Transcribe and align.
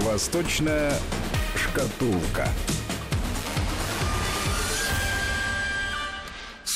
Восточная 0.00 0.92
шкатулка. 1.54 2.48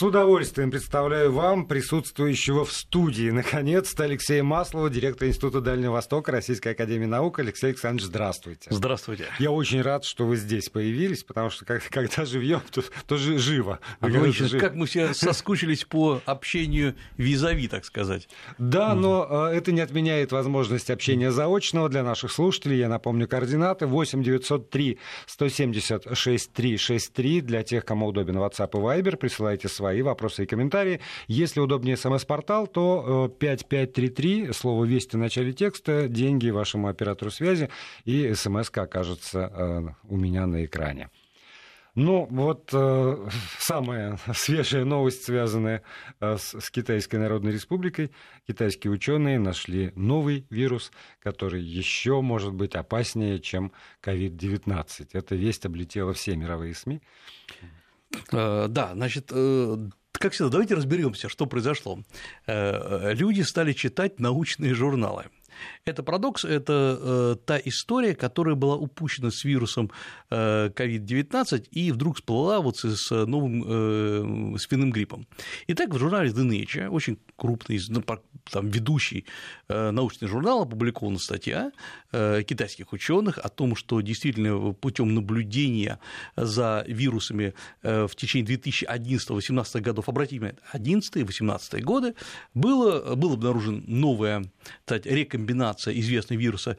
С 0.01 0.03
удовольствием 0.03 0.71
представляю 0.71 1.31
вам 1.31 1.67
присутствующего 1.67 2.65
в 2.65 2.73
студии, 2.73 3.29
наконец-то, 3.29 4.05
Алексея 4.05 4.43
Маслова, 4.43 4.89
директор 4.89 5.29
Института 5.29 5.61
Дальнего 5.61 5.93
Востока 5.93 6.33
Российской 6.33 6.69
Академии 6.69 7.05
Наук. 7.05 7.39
Алексей 7.39 7.67
Александрович, 7.67 8.07
здравствуйте. 8.07 8.71
Здравствуйте. 8.71 9.27
Я 9.39 9.51
очень 9.51 9.83
рад, 9.83 10.07
что 10.07 10.25
вы 10.25 10.37
здесь 10.37 10.71
появились, 10.71 11.23
потому 11.23 11.51
что 11.51 11.67
как, 11.67 11.83
когда 11.91 12.25
живем, 12.25 12.63
то, 12.71 12.83
то 13.07 13.19
живо. 13.19 13.79
Отлично. 14.01 14.49
Жив... 14.49 14.59
Как 14.63 14.75
мы 14.75 14.87
все 14.87 15.13
соскучились 15.13 15.85
по 15.85 16.23
общению 16.25 16.95
визави, 17.19 17.69
так 17.69 17.85
сказать. 17.85 18.27
Да, 18.57 18.95
но 18.95 19.51
э, 19.51 19.57
это 19.57 19.71
не 19.71 19.83
отменяет 19.83 20.33
возможность 20.33 20.89
общения 20.89 21.31
заочного 21.31 21.91
для 21.91 22.03
наших 22.03 22.33
слушателей. 22.33 22.79
Я 22.79 22.89
напомню 22.89 23.29
координаты 23.29 23.85
8 23.85 24.23
903 24.23 24.99
176 25.27 26.53
363 26.55 27.41
для 27.43 27.63
тех, 27.65 27.85
кому 27.85 28.07
удобен 28.07 28.39
WhatsApp 28.39 28.71
и 28.73 29.03
Viber. 29.03 29.19
Присылайте 29.19 29.69
свои 29.69 29.90
свои 29.91 30.03
вопросы 30.03 30.45
и 30.45 30.47
комментарии. 30.47 31.01
Если 31.27 31.59
удобнее 31.59 31.97
смс-портал, 31.97 32.69
то 32.69 33.29
5533, 33.41 34.47
э, 34.47 34.53
слово 34.53 34.85
«Вести» 34.85 35.17
в 35.17 35.19
начале 35.19 35.53
текста, 35.53 36.07
деньги 36.07 36.51
вашему 36.51 36.87
оператору 36.87 37.33
связи, 37.33 37.71
и 38.05 38.33
смс 38.35 38.71
окажется 38.73 39.51
э, 39.53 39.81
у 40.09 40.17
меня 40.17 40.47
на 40.47 40.65
экране. 40.65 41.09
Ну, 41.97 42.29
вот 42.31 42.71
э, 42.73 43.29
самая 43.59 44.17
свежая 44.33 44.85
новость, 44.85 45.25
связанная 45.25 45.83
э, 46.21 46.37
с, 46.37 46.61
с 46.61 46.71
Китайской 46.71 47.17
Народной 47.17 47.51
Республикой. 47.51 48.13
Китайские 48.47 48.93
ученые 48.93 49.41
нашли 49.41 49.91
новый 49.97 50.47
вирус, 50.51 50.93
который 51.19 51.63
еще 51.63 52.21
может 52.21 52.53
быть 52.55 52.77
опаснее, 52.77 53.41
чем 53.41 53.73
COVID-19. 54.05 55.09
Эта 55.13 55.35
весть 55.35 55.67
облетела 55.67 56.13
все 56.13 56.37
мировые 56.37 56.75
СМИ. 56.75 57.03
Э, 58.33 58.67
да, 58.69 58.93
значит, 58.95 59.31
э, 59.33 59.77
как 60.13 60.33
всегда, 60.33 60.51
давайте 60.51 60.75
разберемся, 60.75 61.29
что 61.29 61.47
произошло. 61.47 62.01
Э, 62.47 63.13
люди 63.15 63.43
стали 63.43 63.73
читать 63.73 64.21
научные 64.21 64.75
журналы. 64.75 65.27
Это 65.85 66.03
парадокс, 66.03 66.45
это 66.45 66.99
э, 67.01 67.37
та 67.45 67.59
история, 67.65 68.15
которая 68.15 68.55
была 68.55 68.77
упущена 68.77 69.31
с 69.31 69.45
вирусом 69.45 69.91
э, 70.31 70.71
COVID-19 70.75 71.69
и 71.71 71.93
вдруг 71.93 72.17
всплыла 72.17 72.61
вот 72.61 72.79
с 72.79 73.11
новым 73.11 74.55
э, 74.55 74.59
спинным 74.59 74.91
гриппом. 74.91 75.27
Итак, 75.69 75.91
в 75.91 75.99
журнале 75.99 76.31
The 76.31 76.49
Nature, 76.49 76.89
очень 76.89 77.19
крупный, 77.37 77.81
там, 78.51 78.69
ведущий 78.69 79.25
э, 79.69 79.91
научный 79.91 80.29
журнал, 80.29 80.63
опубликована 80.63 81.19
статья 81.19 81.73
э, 82.13 82.43
китайских 82.43 82.93
ученых 82.93 83.39
о 83.39 83.49
том, 83.49 83.77
что 83.77 84.01
действительно 84.01 84.73
путем 84.73 85.15
наблюдения 85.15 85.99
за 86.37 86.85
вирусами 86.87 87.55
э, 87.83 88.07
в 88.07 88.15
течение 88.17 88.57
2011-2018 88.57 89.81
годов, 89.81 90.09
обратите 90.09 90.41
внимание, 90.41 90.59
11-18 90.73 91.81
годы, 91.81 92.15
было, 92.55 93.15
был 93.15 93.35
обнаружен 93.35 93.85
новая 93.87 94.45
кстати, 94.85 95.09
рекомбинация 95.09 95.50
известного 95.53 96.41
вируса, 96.41 96.77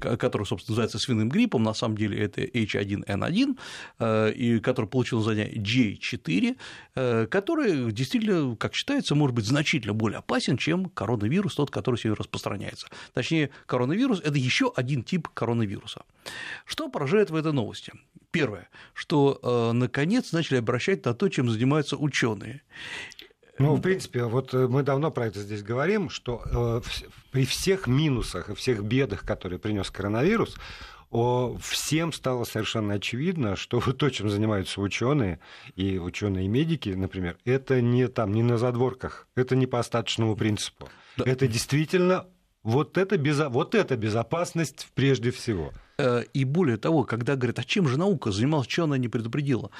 который, 0.00 0.46
собственно, 0.46 0.72
называется 0.72 0.98
свиным 0.98 1.28
гриппом, 1.28 1.62
на 1.62 1.74
самом 1.74 1.96
деле 1.96 2.18
это 2.18 2.42
H1N1, 2.42 4.32
и 4.34 4.60
который 4.60 4.86
получил 4.86 5.18
название 5.18 5.52
J4, 5.52 7.26
который 7.28 7.92
действительно, 7.92 8.56
как 8.56 8.74
считается, 8.74 9.14
может 9.14 9.34
быть 9.34 9.46
значительно 9.46 9.94
более 9.94 10.18
опасен, 10.18 10.56
чем 10.56 10.86
коронавирус, 10.86 11.54
тот, 11.54 11.70
который 11.70 11.96
сегодня 11.96 12.18
распространяется. 12.18 12.88
Точнее, 13.14 13.50
коронавирус– 13.66 14.20
это 14.24 14.38
еще 14.38 14.72
один 14.74 15.02
тип 15.02 15.28
коронавируса. 15.28 16.02
Что 16.64 16.88
поражает 16.88 17.30
в 17.30 17.34
этой 17.34 17.52
новости? 17.52 17.92
Первое, 18.30 18.68
что 18.92 19.40
э, 19.42 19.72
наконец 19.72 20.32
начали 20.32 20.58
обращать 20.58 21.04
на 21.04 21.14
то, 21.14 21.28
чем 21.28 21.48
занимаются 21.48 21.96
ученые. 21.96 22.62
Ну, 23.58 23.74
в 23.74 23.80
принципе, 23.80 24.24
вот 24.24 24.54
э, 24.54 24.68
мы 24.68 24.82
давно 24.82 25.10
про 25.10 25.26
это 25.26 25.40
здесь 25.40 25.62
говорим, 25.62 26.10
что 26.10 26.42
э, 26.44 26.80
при 27.32 27.44
всех 27.44 27.86
минусах 27.86 28.50
и 28.50 28.54
всех 28.54 28.82
бедах, 28.82 29.24
которые 29.24 29.58
принес 29.58 29.90
коронавирус, 29.90 30.56
всем 31.10 32.12
стало 32.12 32.44
совершенно 32.44 32.94
очевидно, 32.94 33.56
что 33.56 33.80
то, 33.80 34.10
чем 34.10 34.28
занимаются 34.28 34.80
ученые 34.82 35.40
и 35.74 35.98
ученые-медики, 35.98 36.90
например, 36.90 37.38
это 37.46 37.80
не 37.80 38.08
там, 38.08 38.32
не 38.32 38.42
на 38.42 38.58
задворках, 38.58 39.26
это 39.34 39.56
не 39.56 39.66
по 39.66 39.78
остаточному 39.78 40.36
принципу. 40.36 40.88
Да. 41.16 41.24
Это 41.24 41.48
действительно 41.48 42.26
вот 42.62 42.98
это, 42.98 43.16
безо... 43.16 43.48
вот 43.48 43.74
это 43.74 43.96
безопасность 43.96 44.88
прежде 44.94 45.30
всего. 45.30 45.72
Э, 46.00 46.22
и 46.32 46.44
более 46.44 46.76
того, 46.76 47.02
когда 47.02 47.34
говорят, 47.34 47.58
а 47.58 47.64
чем 47.64 47.88
же 47.88 47.98
наука 47.98 48.30
занималась, 48.30 48.68
что 48.68 48.84
она 48.84 48.96
не 48.98 49.08
предупредила? 49.08 49.70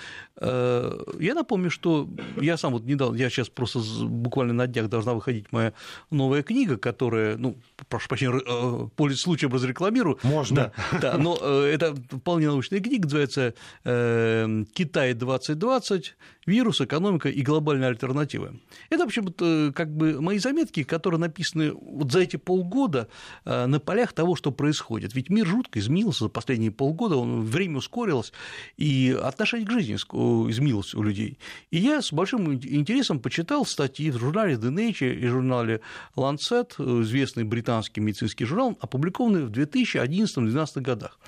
Э, 0.41 0.99
я 1.21 1.35
напомню, 1.35 1.71
что 1.71 2.09
я 2.41 2.57
сам 2.57 2.73
вот 2.73 2.85
недавно, 2.85 3.15
я 3.17 3.31
сейчас 3.31 3.49
просто 3.49 3.79
буквально 4.05 4.53
на 4.53 4.67
днях 4.67 4.89
должна 4.89 5.15
выходить 5.15 5.53
моя 5.53 5.73
новая 6.11 6.43
книга, 6.43 6.77
которая, 6.77 7.37
ну, 7.37 7.57
прошу 7.89 8.09
прощения, 8.09 8.37
э, 8.37 8.89
пользуясь 8.97 9.21
случаем 9.21 9.53
разрекламирую. 9.53 10.19
Можно. 10.25 10.73
Да, 10.93 10.99
да 11.01 11.19
но 11.19 11.37
это 11.37 11.95
вполне 12.11 12.47
научная 12.49 12.81
книга, 12.81 13.05
называется 13.05 13.55
«Китай 13.85 15.15
2020. 15.15 16.17
Вирус, 16.47 16.81
экономика 16.81 17.29
и 17.29 17.43
глобальные 17.43 17.89
альтернативы». 17.89 18.59
Это, 18.89 19.05
в 19.05 19.07
общем, 19.09 19.73
как 19.73 19.95
бы 19.95 20.21
мои 20.21 20.39
заметки, 20.39 20.83
которые 20.83 21.21
написаны 21.21 21.73
вот 21.73 22.11
за 22.11 22.21
эти 22.21 22.37
полгода 22.37 23.09
на 23.45 23.79
полях 23.81 24.15
того, 24.15 24.35
что 24.35 24.51
происходит. 24.51 25.15
Ведь 25.15 25.29
мир 25.29 25.47
жутко 25.47 25.79
изменился 25.79 26.08
изменился 26.09 26.25
за 26.25 26.31
последние 26.31 26.71
полгода, 26.71 27.17
он, 27.17 27.43
время 27.43 27.79
ускорилось, 27.79 28.33
и 28.77 29.17
отношение 29.23 29.67
к 29.67 29.71
жизни 29.71 29.95
изменилось 29.95 30.95
у 30.95 31.03
людей. 31.03 31.39
И 31.71 31.79
я 31.79 32.01
с 32.01 32.13
большим 32.13 32.55
интересом 32.55 33.21
почитал 33.21 33.67
статьи 33.67 34.11
в 34.11 34.19
журнале 34.19 34.55
The 34.55 34.71
Nature 34.71 35.15
и 35.15 35.27
журнале 35.27 35.81
Lancet, 36.17 36.75
известный 37.03 37.45
британский 37.45 38.01
медицинский 38.01 38.47
журнал, 38.47 38.77
опубликованные 38.81 39.45
в 39.45 39.51
2011-2012 39.51 40.81
годах, 40.81 41.19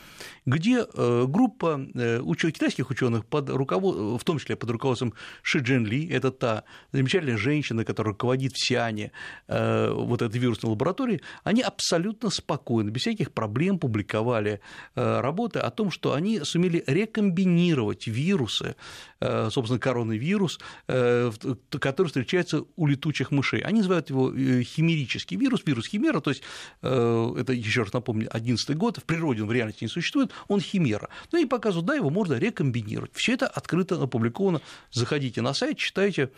где 0.51 0.85
э, 0.85 1.25
группа 1.29 1.81
э, 1.95 2.21
уч... 2.21 2.45
китайских 2.45 2.91
ученых, 2.91 3.25
под 3.25 3.51
руковод... 3.51 4.21
в 4.21 4.25
том 4.25 4.39
числе 4.39 4.57
под 4.57 4.71
руководством 4.71 5.15
Ши 5.43 5.61
Джин 5.61 5.87
Ли, 5.87 6.09
это 6.09 6.31
та 6.31 6.65
замечательная 6.93 7.37
женщина, 7.37 7.85
которая 7.85 8.13
руководит 8.13 8.53
в 8.55 8.67
Сиане 8.67 9.13
э, 9.49 9.91
вот 9.91 10.23
этой 10.23 10.39
вирусной 10.39 10.71
лаборатории, 10.71 11.21
они 11.45 11.63
абсолютно 11.63 12.31
спокойно, 12.31 12.91
без 12.91 13.03
всяких 13.03 13.33
проблем 13.33 13.79
публиковали 13.79 14.61
работы 14.95 15.59
о 15.61 15.71
том, 15.71 15.91
что 15.91 16.15
они 16.15 16.41
сумели 16.41 16.83
рекомбинировать 16.87 18.07
вирусы, 18.07 18.75
собственно, 19.21 19.79
коронавирус, 19.79 20.59
э, 20.89 21.31
который 21.79 22.09
встречается 22.09 22.65
у 22.77 22.87
летучих 22.87 23.31
мышей. 23.31 23.61
Они 23.61 23.79
называют 23.79 24.11
его 24.11 24.33
химерический 24.63 25.37
вирус, 25.37 25.63
вирус 25.65 25.87
химера, 25.87 26.21
то 26.21 26.31
есть 26.31 26.43
это, 26.83 27.53
еще 27.53 27.83
раз 27.83 27.93
напомню, 27.93 28.29
11 28.31 28.77
год, 28.77 28.99
в 28.99 29.05
природе 29.05 29.43
он 29.43 29.49
в 29.49 29.53
реальности 29.53 29.85
не 29.85 29.89
существует, 29.89 30.31
он 30.49 30.61
химера. 30.61 31.09
Ну 31.33 31.41
и 31.41 31.47
показывают, 31.47 31.87
да, 31.87 31.95
его 31.95 32.11
можно 32.11 32.35
рекомбинировать. 32.35 33.11
Все 33.15 33.35
это 33.35 33.47
открыто 33.47 34.03
опубликовано. 34.03 34.61
Заходите 34.91 35.43
на 35.43 35.55
сайт, 35.55 35.79
читайте. 35.79 36.31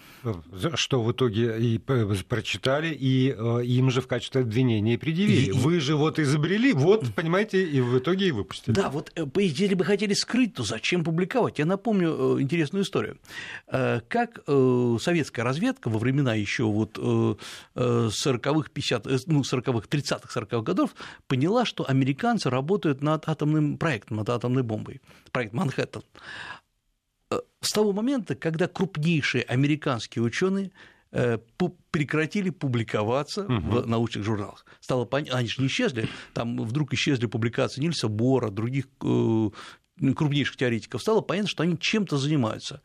Что 0.75 1.03
в 1.03 1.13
итоге 1.13 1.59
и 1.59 1.79
прочитали, 1.79 2.95
и 2.95 3.29
им 3.29 3.91
же 3.91 4.01
в 4.01 4.07
качестве 4.07 4.43
обвинения 4.43 4.99
предъявили. 4.99 5.47
И, 5.47 5.53
Вы 5.53 5.81
же 5.81 5.97
вот 5.97 6.19
изобрели, 6.19 6.73
вот, 6.73 7.15
понимаете, 7.15 7.65
и 7.65 7.81
в 7.81 7.99
итоге 7.99 8.29
и 8.29 8.31
выпустили. 8.33 8.75
Да, 8.75 8.91
вот 8.91 9.13
э, 9.17 9.25
если 9.37 9.75
бы 9.75 9.85
хотели 9.85 10.15
скрыть, 10.15 10.55
то 10.55 10.63
зачем 10.63 11.05
публиковать? 11.05 11.59
Я 11.59 11.67
напомню 11.67 12.39
э, 12.39 12.43
интересную 12.73 12.83
историю. 12.85 13.19
Э, 13.69 14.01
как 14.09 14.41
советская 15.01 15.45
разведка 15.45 15.89
во 15.89 15.99
времена 15.99 16.35
еще 16.35 16.65
вот 16.65 16.99
40-х, 16.99 18.71
50 18.73 19.07
ну, 19.27 19.41
40-х, 19.41 19.89
30-х, 19.89 20.41
40-х 20.41 20.63
годов 20.63 20.95
поняла, 21.27 21.65
что 21.65 21.89
американцы 21.89 22.51
работают 22.51 23.03
над 23.03 23.29
атомным 23.29 23.79
проектом, 23.79 24.17
над 24.19 24.29
атомной 24.29 24.63
бомбой, 24.63 25.01
проект 25.31 25.53
Манхэттен. 25.53 26.03
С 27.61 27.73
того 27.73 27.93
момента, 27.93 28.35
когда 28.35 28.69
крупнейшие 28.69 29.45
американские 29.45 30.23
ученые 30.23 30.71
Э, 31.15 31.39
прекратили 31.91 32.49
публиковаться 32.49 33.43
угу. 33.43 33.83
в 33.83 33.87
научных 33.87 34.25
журналах. 34.25 34.65
Стало 34.81 35.05
понятно, 35.05 35.41
они 35.41 35.49
же 35.49 35.61
не 35.61 35.69
исчезли, 35.69 36.09
там 36.33 36.57
вдруг 36.57 36.95
исчезли 36.95 37.27
публикации 37.27 37.83
Нильса 37.83 38.09
Бора, 38.09 38.49
других 38.49 38.87
э, 39.03 39.51
крупнейших 40.15 40.57
теоретиков, 40.57 41.01
стало 41.01 41.21
понятно, 41.21 41.49
что 41.49 41.63
они 41.63 41.79
чем-то 41.79 42.19
занимаются. 42.19 42.83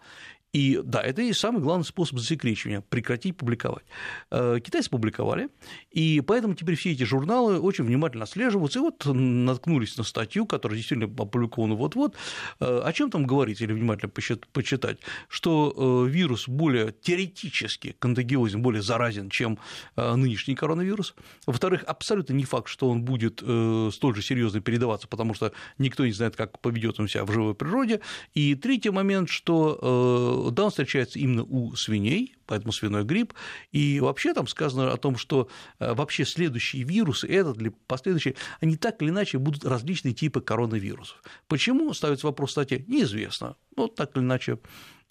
И 0.54 0.80
да, 0.84 1.02
это 1.02 1.22
и 1.22 1.34
самый 1.34 1.62
главный 1.62 1.84
способ 1.84 2.20
засекречивания– 2.20 2.82
прекратить 2.90 3.36
публиковать. 3.36 3.84
Э, 4.32 4.60
китайцы 4.64 4.90
публиковали, 4.90 5.50
и 5.92 6.22
поэтому 6.22 6.56
теперь 6.56 6.76
все 6.76 6.94
эти 6.94 7.04
журналы 7.04 7.60
очень 7.60 7.84
внимательно 7.84 8.24
отслеживаются, 8.24 8.80
и 8.80 8.82
вот 8.82 9.06
наткнулись 9.06 9.98
на 9.98 10.04
статью, 10.04 10.46
которая 10.46 10.78
действительно 10.78 11.14
опубликована 11.14 11.76
вот-вот. 11.76 12.16
Э, 12.60 12.82
о 12.84 12.94
чем 12.94 13.12
там 13.12 13.28
говорить 13.28 13.62
или 13.62 13.74
внимательно 13.74 14.10
почитать? 14.10 15.00
Что 15.28 16.06
э, 16.08 16.10
вирус 16.10 16.48
более 16.48 16.94
теоретически 17.02 17.96
контагиозен, 18.00 18.62
более 18.62 18.82
заразен, 18.82 19.30
чем 19.30 19.60
нынешний 19.96 20.56
коронавирус. 20.56 21.16
Во-вторых, 21.46 21.84
абсолютно 21.84 22.34
не 22.34 22.44
факт, 22.44 22.68
что 22.68 22.90
он 22.90 23.04
будет 23.04 23.40
столь 23.40 24.16
же 24.16 24.22
серьезно 24.22 24.62
передаваться, 24.62 25.08
потому 25.08 25.34
что 25.34 25.52
никто 25.78 26.06
не 26.06 26.12
знает, 26.12 26.36
как 26.36 26.60
поведет 26.60 27.00
он 27.00 27.08
себя 27.08 27.26
в 27.26 27.32
живой 27.32 27.56
природе. 27.56 28.02
И 28.34 28.56
третий 28.56 28.90
момент, 28.90 29.30
что 29.30 30.37
да, 30.52 30.66
он 30.66 30.70
встречается 30.70 31.20
именно 31.20 31.44
у 31.44 31.76
свиней, 31.76 32.36
поэтому 32.46 32.72
свиной 32.72 33.04
грипп, 33.04 33.34
и 33.72 34.00
вообще 34.00 34.34
там 34.34 34.48
сказано 34.48 34.92
о 34.92 34.98
том, 34.98 35.18
что 35.18 35.50
э, 35.80 35.94
вообще 35.94 36.26
следующие 36.26 36.84
вирусы, 36.84 37.28
этот 37.28 37.60
или 37.62 37.74
последующие, 37.88 38.36
они 38.62 38.78
так 38.78 39.02
или 39.02 39.10
иначе 39.10 39.38
будут 39.38 39.66
различные 39.66 40.14
типы 40.14 40.42
коронавирусов. 40.42 41.22
Почему, 41.48 41.94
ставится 41.94 42.28
вопрос, 42.28 42.50
кстати, 42.52 42.86
неизвестно, 42.88 43.56
но 43.76 43.88
так 43.88 44.16
или 44.16 44.24
иначе 44.24 44.60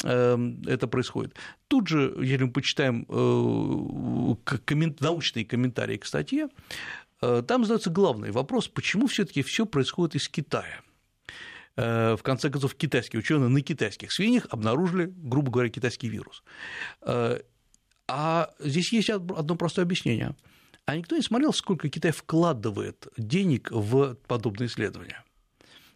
эм, 0.05 0.63
это 0.67 0.87
происходит. 0.87 1.35
Тут 1.69 1.89
же, 1.89 2.15
если 2.21 2.45
мы 2.45 2.53
почитаем 2.53 3.07
э, 3.09 4.95
научные 5.01 5.45
комментарии 5.45 5.97
к 5.97 6.07
статье, 6.07 6.49
э, 7.23 7.43
там 7.47 7.65
задается 7.65 7.91
главный 7.91 8.31
вопрос, 8.31 8.69
почему 8.69 9.07
все 9.07 9.25
таки 9.25 9.43
все 9.43 9.67
происходит 9.67 10.17
из 10.17 10.29
Китая. 10.29 10.81
Э, 11.77 12.17
в 12.17 12.23
конце 12.23 12.51
концов, 12.51 12.75
китайские 12.75 13.21
ученые 13.21 13.49
на 13.49 13.61
китайских 13.61 14.13
свиньях 14.13 14.47
обнаружили, 14.51 15.13
грубо 15.17 15.51
говоря, 15.51 15.69
китайский 15.69 16.09
вирус. 16.09 16.43
Э, 17.03 17.41
а 18.09 18.51
здесь 18.61 18.93
есть 18.93 19.11
одно 19.11 19.57
простое 19.57 19.85
объяснение. 19.85 20.35
А 20.87 20.97
никто 20.97 21.17
не 21.17 21.23
смотрел, 21.23 21.53
сколько 21.53 21.89
Китай 21.89 22.13
вкладывает 22.13 23.09
денег 23.17 23.71
в 23.73 24.15
подобные 24.29 24.69
исследования. 24.69 25.25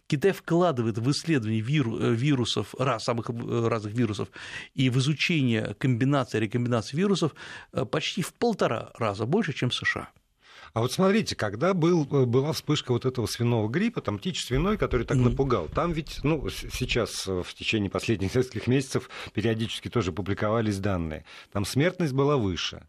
Китай 0.07 0.33
вкладывает 0.33 0.97
в 0.97 1.09
исследование 1.09 1.61
э, 1.61 2.13
вирусов, 2.13 2.75
самых 2.99 3.29
разных 3.29 3.93
вирусов 3.93 4.29
и 4.75 4.89
в 4.89 4.97
изучение 4.97 5.73
комбинации, 5.75 6.39
рекомбинации 6.39 6.97
вирусов 6.97 7.33
почти 7.89 8.21
в 8.21 8.33
полтора 8.33 8.91
раза 8.95 9.25
больше, 9.25 9.53
чем 9.53 9.71
США. 9.71 10.09
А 10.73 10.79
вот 10.79 10.91
смотрите, 10.93 11.35
когда 11.35 11.73
был, 11.73 12.07
э, 12.11 12.25
была 12.25 12.53
вспышка 12.53 12.93
вот 12.93 13.05
этого 13.05 13.25
свиного 13.25 13.67
гриппа, 13.67 14.01
там 14.01 14.17
птичий 14.17 14.45
свиной, 14.45 14.77
который 14.77 15.05
так 15.05 15.17
mm-hmm. 15.17 15.29
напугал, 15.31 15.67
там 15.67 15.91
ведь, 15.91 16.19
ну, 16.23 16.49
сейчас 16.49 17.27
э, 17.27 17.43
в 17.43 17.53
течение 17.53 17.89
последних 17.89 18.33
нескольких 18.35 18.67
месяцев 18.67 19.09
периодически 19.33 19.89
тоже 19.89 20.11
публиковались 20.11 20.79
данные, 20.79 21.25
там 21.51 21.65
смертность 21.65 22.13
была 22.13 22.37
выше. 22.37 22.83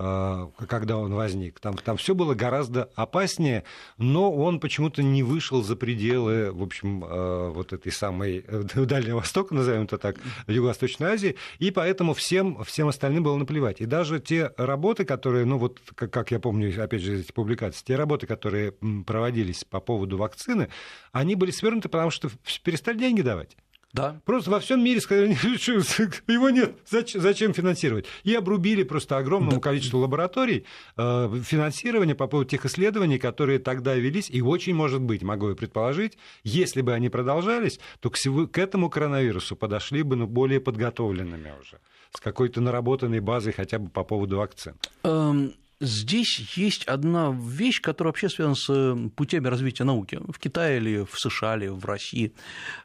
А, 0.00 0.50
когда 0.68 0.96
он 0.96 1.12
возник. 1.12 1.58
Там, 1.58 1.76
там 1.76 1.96
все 1.96 2.14
было 2.14 2.34
гораздо 2.34 2.88
опаснее, 2.94 3.64
но 3.96 4.32
он 4.32 4.60
почему-то 4.60 5.02
не 5.02 5.24
вышел 5.24 5.64
за 5.64 5.74
пределы, 5.74 6.52
в 6.52 6.62
общем, 6.62 7.04
а, 7.04 7.50
вот 7.50 7.72
этой 7.72 7.90
самой 7.90 8.44
э, 8.46 8.62
Дальнего 8.86 9.16
Востока, 9.16 9.54
назовем 9.54 9.82
это 9.82 9.98
так, 9.98 10.16
Юго-Восточной 10.46 11.08
Азии, 11.08 11.36
и 11.58 11.72
поэтому 11.72 12.14
всем, 12.14 12.62
всем 12.62 12.86
остальным 12.86 13.24
было 13.24 13.36
наплевать. 13.36 13.80
И 13.80 13.86
даже 13.86 14.20
те 14.20 14.52
работы, 14.56 15.04
которые, 15.04 15.44
ну 15.44 15.58
вот, 15.58 15.80
как, 15.96 16.12
как 16.12 16.30
я 16.30 16.38
помню, 16.38 16.72
опять 16.82 17.02
же, 17.02 17.18
эти 17.18 17.32
публикации, 17.32 17.84
те 17.84 17.96
работы, 17.96 18.28
которые 18.28 18.72
проводились 19.04 19.64
по 19.64 19.80
поводу 19.80 20.16
вакцины, 20.16 20.68
они 21.10 21.34
были 21.34 21.50
свернуты, 21.50 21.88
потому 21.88 22.12
что 22.12 22.30
перестали 22.62 22.98
деньги 22.98 23.22
давать. 23.22 23.56
Да. 23.92 24.20
Просто 24.24 24.50
во 24.50 24.60
всем 24.60 24.84
мире 24.84 25.00
сказали, 25.00 25.30
его 26.30 26.50
нет, 26.50 26.76
зачем, 26.86 27.20
зачем 27.20 27.54
финансировать? 27.54 28.06
И 28.22 28.34
обрубили 28.34 28.82
просто 28.82 29.16
огромному 29.16 29.56
да. 29.56 29.60
количеству 29.60 29.98
лабораторий 29.98 30.66
э, 30.96 31.40
финансирование 31.42 32.14
по 32.14 32.26
поводу 32.26 32.50
тех 32.50 32.66
исследований, 32.66 33.18
которые 33.18 33.58
тогда 33.58 33.94
велись, 33.94 34.28
и 34.30 34.42
очень 34.42 34.74
может 34.74 35.00
быть, 35.00 35.22
могу 35.22 35.48
я 35.48 35.54
предположить, 35.54 36.18
если 36.44 36.82
бы 36.82 36.92
они 36.92 37.08
продолжались, 37.08 37.80
то 38.00 38.10
к, 38.10 38.16
к 38.16 38.58
этому 38.58 38.90
коронавирусу 38.90 39.56
подошли 39.56 40.02
бы 40.02 40.16
ну, 40.16 40.26
более 40.26 40.60
подготовленными 40.60 41.52
уже, 41.58 41.80
с 42.14 42.20
какой-то 42.20 42.60
наработанной 42.60 43.20
базой 43.20 43.54
хотя 43.54 43.78
бы 43.78 43.88
по 43.88 44.04
поводу 44.04 44.36
вакцин. 44.36 44.74
Эм, 45.02 45.54
Здесь 45.80 46.56
есть 46.56 46.84
одна 46.86 47.30
вещь, 47.30 47.80
которая 47.80 48.10
вообще 48.10 48.28
связана 48.28 48.56
с 48.56 49.10
путями 49.14 49.46
развития 49.46 49.84
науки 49.84 50.18
в 50.26 50.38
Китае 50.40 50.78
или 50.78 51.04
в 51.04 51.18
США 51.18 51.56
или 51.56 51.68
в 51.68 51.84
России. 51.84 52.32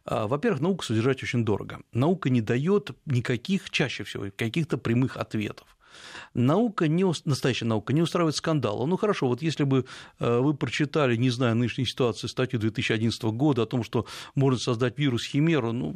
А, 0.06 0.28
во-первых, 0.28 0.62
науку 0.62 0.84
содержать 0.84 1.24
очень 1.24 1.44
дорого. 1.44 1.81
Наука 1.92 2.30
не 2.30 2.42
дает 2.42 2.92
никаких, 3.07 3.72
чаще 3.72 4.04
всего, 4.04 4.28
каких-то 4.36 4.78
прямых 4.78 5.18
ответов. 5.18 5.75
Наука, 6.36 6.88
не, 6.88 7.06
настоящая 7.25 7.66
наука, 7.66 7.94
не 7.94 8.01
устраивает 8.01 8.36
скандала. 8.36 8.86
Ну 8.86 8.98
хорошо, 8.98 9.28
вот 9.28 9.42
если 9.42 9.63
бы 9.63 9.86
э, 10.19 10.40
вы 10.40 10.54
прочитали, 10.54 11.16
не 11.16 11.30
знаю, 11.30 11.56
нынешней 11.56 11.86
ситуации, 11.86 12.28
статью 12.28 12.60
2011 12.60 13.24
года 13.24 13.63
о 13.63 13.66
том, 13.66 13.84
что 13.84 14.06
можно 14.36 14.60
создать 14.60 14.98
вирус 14.98 15.25
химеру, 15.25 15.72
ну, 15.72 15.95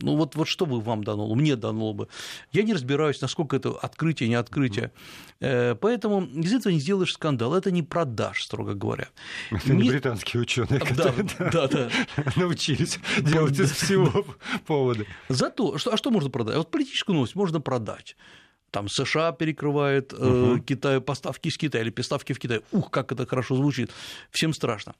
ну 0.00 0.16
вот, 0.16 0.34
вот 0.34 0.48
что 0.48 0.66
бы 0.66 0.80
вам 0.80 1.04
дано, 1.04 1.34
мне 1.34 1.56
дано 1.56 1.92
бы. 1.92 2.08
Я 2.52 2.62
не 2.62 2.72
разбираюсь, 2.72 3.20
насколько 3.20 3.56
это 3.56 3.70
открытие, 3.70 4.28
не 4.28 4.34
открытие. 4.34 4.92
Э, 5.40 5.74
поэтому 5.74 6.24
из 6.24 6.52
этого 6.52 6.72
не 6.72 6.80
сделаешь 6.80 7.12
скандал. 7.12 7.54
Это 7.54 7.70
не 7.70 7.82
продаж, 7.82 8.42
строго 8.42 8.74
говоря. 8.74 9.08
Это 9.50 9.72
не, 9.72 9.82
не... 9.82 9.90
британские 9.90 10.42
ученые, 10.42 10.80
которые 10.80 11.28
да, 11.38 11.50
да, 11.50 11.68
да. 11.68 11.90
научились 12.36 12.98
делать 13.18 13.58
из 13.58 13.72
всего 13.72 14.24
поводы. 14.66 15.06
Зато, 15.28 15.78
что, 15.78 15.92
а 15.92 15.96
что 15.96 16.10
можно 16.10 16.30
продать? 16.30 16.56
Вот 16.56 16.70
политическую 16.70 17.14
новость 17.14 17.34
можно 17.34 17.60
продать 17.60 18.16
там 18.70 18.88
США 18.88 19.32
перекрывает 19.32 20.12
угу. 20.12 20.60
Китаю 20.60 21.00
поставки 21.00 21.48
из 21.48 21.56
Китая 21.56 21.82
или 21.82 21.90
поставки 21.90 22.32
в 22.32 22.38
Китай. 22.38 22.60
Ух, 22.72 22.90
как 22.90 23.12
это 23.12 23.26
хорошо 23.26 23.56
звучит, 23.56 23.90
всем 24.30 24.52
страшно. 24.52 24.94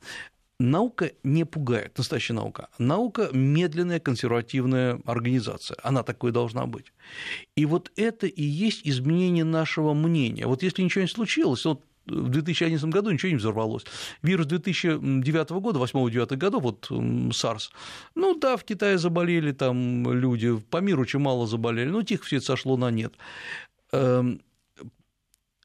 Наука 0.60 1.12
не 1.22 1.44
пугает, 1.44 1.96
настоящая 1.96 2.34
наука. 2.34 2.68
Наука– 2.78 3.28
медленная 3.32 4.00
консервативная 4.00 5.00
организация, 5.04 5.76
она 5.84 6.02
такой 6.02 6.32
должна 6.32 6.66
быть. 6.66 6.92
И 7.54 7.64
вот 7.64 7.92
это 7.94 8.26
и 8.26 8.42
есть 8.42 8.80
изменение 8.82 9.44
нашего 9.44 9.94
мнения. 9.94 10.46
Вот 10.46 10.64
если 10.64 10.82
ничего 10.82 11.02
не 11.02 11.08
случилось, 11.08 11.64
вот 11.64 11.84
в 12.06 12.28
2011 12.28 12.88
году 12.88 13.10
ничего 13.10 13.30
не 13.30 13.36
взорвалось. 13.36 13.84
Вирус 14.22 14.46
2009 14.46 15.50
года, 15.50 15.78
8-9 15.78 16.36
годов, 16.36 16.62
вот 16.62 16.90
SARS, 16.90 17.70
ну 18.16 18.34
да, 18.34 18.56
в 18.56 18.64
Китае 18.64 18.98
заболели 18.98 19.52
там 19.52 20.10
люди, 20.12 20.56
по 20.70 20.78
миру 20.78 21.02
очень 21.02 21.20
мало 21.20 21.46
заболели, 21.46 21.88
но 21.88 22.02
тихо 22.02 22.24
все 22.24 22.36
это 22.38 22.46
сошло 22.46 22.76
на 22.76 22.90
нет. 22.90 23.14
Эм, 23.92 24.40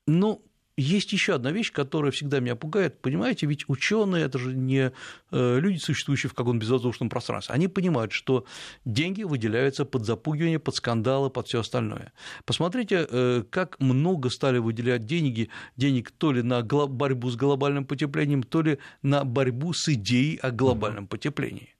ну, 0.06 0.44
есть 0.78 1.14
еще 1.14 1.36
одна 1.36 1.52
вещь, 1.52 1.72
которая 1.72 2.12
всегда 2.12 2.40
меня 2.40 2.56
пугает. 2.56 3.02
Понимаете, 3.02 3.46
ведь 3.46 3.66
ученые 3.68 4.26
это 4.26 4.40
же 4.40 4.54
не 4.54 4.92
э, 5.32 5.60
люди, 5.60 5.78
существующие 5.78 6.30
в 6.30 6.34
каком-то 6.34 6.62
безвоздушном 6.62 7.10
пространстве. 7.10 7.54
Они 7.54 7.68
понимают, 7.68 8.12
что 8.12 8.46
деньги 8.86 9.24
выделяются 9.24 9.86
под 9.86 10.06
запугивание, 10.06 10.60
под 10.60 10.76
скандалы, 10.76 11.30
под 11.30 11.48
все 11.48 11.60
остальное. 11.60 12.12
Посмотрите, 12.46 13.08
э, 13.10 13.44
как 13.50 13.80
много 13.80 14.30
стали 14.30 14.58
выделять 14.58 15.06
деньги, 15.06 15.50
денег 15.78 16.12
то 16.12 16.32
ли 16.32 16.42
на 16.42 16.62
борьбу 16.62 17.30
с 17.30 17.36
глобальным 17.36 17.86
потеплением, 17.86 18.44
то 18.44 18.62
ли 18.62 18.80
на 19.02 19.24
борьбу 19.24 19.74
с 19.74 19.88
идеей 19.90 20.38
о 20.38 20.52
глобальном 20.52 21.08
потеплении. 21.08 21.73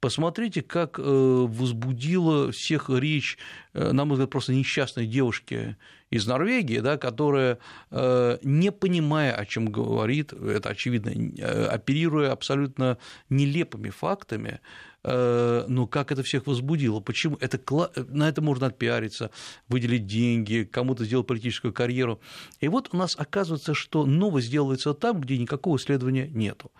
Посмотрите, 0.00 0.62
как 0.62 0.98
э, 0.98 1.02
возбудила 1.02 2.52
всех 2.52 2.88
речь, 2.88 3.36
на 3.74 4.04
мой 4.04 4.14
взгляд, 4.14 4.30
просто 4.30 4.54
несчастной 4.54 5.06
девушки 5.06 5.76
из 6.10 6.26
Норвегии, 6.26 6.80
да, 6.80 6.98
которая, 6.98 7.58
э, 7.90 8.38
не 8.42 8.72
понимая, 8.72 9.32
о 9.32 9.46
чем 9.46 9.66
говорит, 9.66 10.32
это 10.32 10.70
очевидно, 10.70 11.10
э, 11.10 11.66
оперируя 11.66 12.32
абсолютно 12.32 12.98
нелепыми 13.28 13.90
фактами, 13.90 14.60
э, 15.04 15.64
но 15.68 15.86
как 15.86 16.10
это 16.10 16.24
всех 16.24 16.46
возбудило? 16.46 17.00
Почему? 17.00 17.36
Это, 17.40 17.60
на 18.08 18.28
это 18.28 18.42
можно 18.42 18.66
отпиариться, 18.66 19.30
выделить 19.68 20.06
деньги, 20.06 20.68
кому-то 20.70 21.04
сделать 21.04 21.28
политическую 21.28 21.72
карьеру. 21.72 22.20
И 22.60 22.66
вот 22.66 22.88
у 22.92 22.96
нас 22.96 23.14
оказывается, 23.16 23.74
что 23.74 24.04
новость 24.04 24.50
делается 24.50 24.94
там, 24.94 25.20
где 25.20 25.38
никакого 25.38 25.76
исследования 25.76 26.28
нету. 26.28 26.72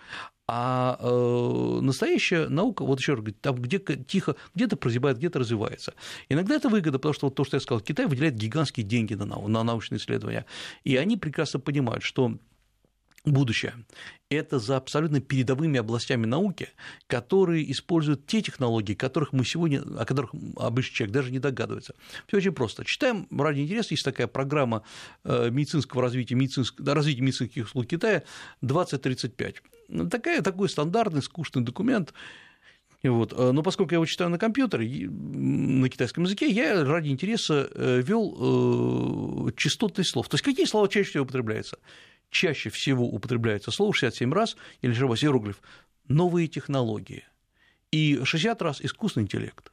А 0.53 0.97
э, 0.99 1.79
настоящая 1.81 2.49
наука, 2.49 2.85
вот 2.85 2.99
еще 2.99 3.13
раз 3.13 3.21
говорю, 3.21 3.37
там 3.41 3.55
где 3.55 3.79
тихо, 3.79 4.35
где-то 4.53 4.77
прозябает, 4.77 5.19
где-то 5.19 5.39
развивается. 5.39 5.95
Иногда 6.29 6.57
это 6.57 6.69
выгода, 6.69 6.99
потому 6.99 7.15
что 7.15 7.29
вот 7.29 7.37
то, 7.37 7.45
что 7.45 7.57
я 7.57 7.61
сказал, 7.61 7.81
Китай 7.81 8.07
выделяет 8.07 8.35
гигантские 8.35 8.85
деньги 8.85 9.15
на, 9.15 9.27
на 9.27 9.63
научные 9.63 10.01
исследования, 10.01 10.47
и 10.83 10.97
они 10.97 11.17
прекрасно 11.17 11.61
понимают, 11.61 12.03
что 12.03 12.37
будущее. 13.25 13.75
Это 14.29 14.59
за 14.59 14.77
абсолютно 14.77 15.21
передовыми 15.21 15.79
областями 15.79 16.27
науки, 16.27 16.71
которые 17.07 17.71
используют 17.71 18.27
те 18.27 18.43
технологии, 18.43 18.95
которых 18.95 19.33
мы 19.33 19.45
сегодня, 19.45 19.83
о 19.83 20.05
которых 20.05 20.33
обычный 20.57 20.95
человек 20.95 21.15
даже 21.15 21.31
не 21.31 21.39
догадывается. 21.39 21.95
Все 22.27 22.39
очень 22.39 22.53
просто. 22.53 22.85
Читаем 22.85 23.29
ради 23.31 23.61
интереса, 23.61 23.95
есть 23.95 24.05
такая 24.05 24.27
программа 24.27 24.83
э, 25.23 25.49
медицинского 25.51 26.03
развития, 26.03 26.35
медицинского, 26.35 26.93
развития 26.93 27.23
медицинских 27.23 27.67
услуг 27.67 27.87
Китая 27.87 28.25
2035. 28.63 29.63
Такая, 30.11 30.43
такой 30.43 30.69
стандартный, 30.69 31.23
скучный 31.23 31.63
документ, 31.63 32.13
Вот. 33.03 33.33
Но 33.37 33.63
поскольку 33.63 33.93
я 33.93 33.97
его 33.97 34.07
читаю 34.07 34.31
на 34.31 34.39
компьютере, 34.39 35.09
на 35.09 35.89
китайском 35.89 36.25
языке, 36.25 36.51
я 36.51 36.85
ради 36.85 37.09
интереса 37.09 37.71
ввел 37.75 39.51
частотность 39.57 40.11
слов. 40.11 40.29
То 40.29 40.35
есть 40.35 40.45
какие 40.45 40.67
слова 40.67 40.89
чаще 40.89 41.11
всего 41.11 41.25
употребляются? 41.25 41.79
Чаще 42.31 42.71
всего 42.71 43.07
употребляется 43.07 43.71
слово 43.71 43.93
67 43.95 44.33
раз, 44.33 44.57
или 44.83 44.93
же 44.93 45.07
иероглиф, 45.07 45.63
новые 46.09 46.47
технологии. 46.47 47.25
И 47.91 48.21
60 48.23 48.63
раз 48.63 48.81
искусственный 48.83 49.25
интеллект. 49.25 49.73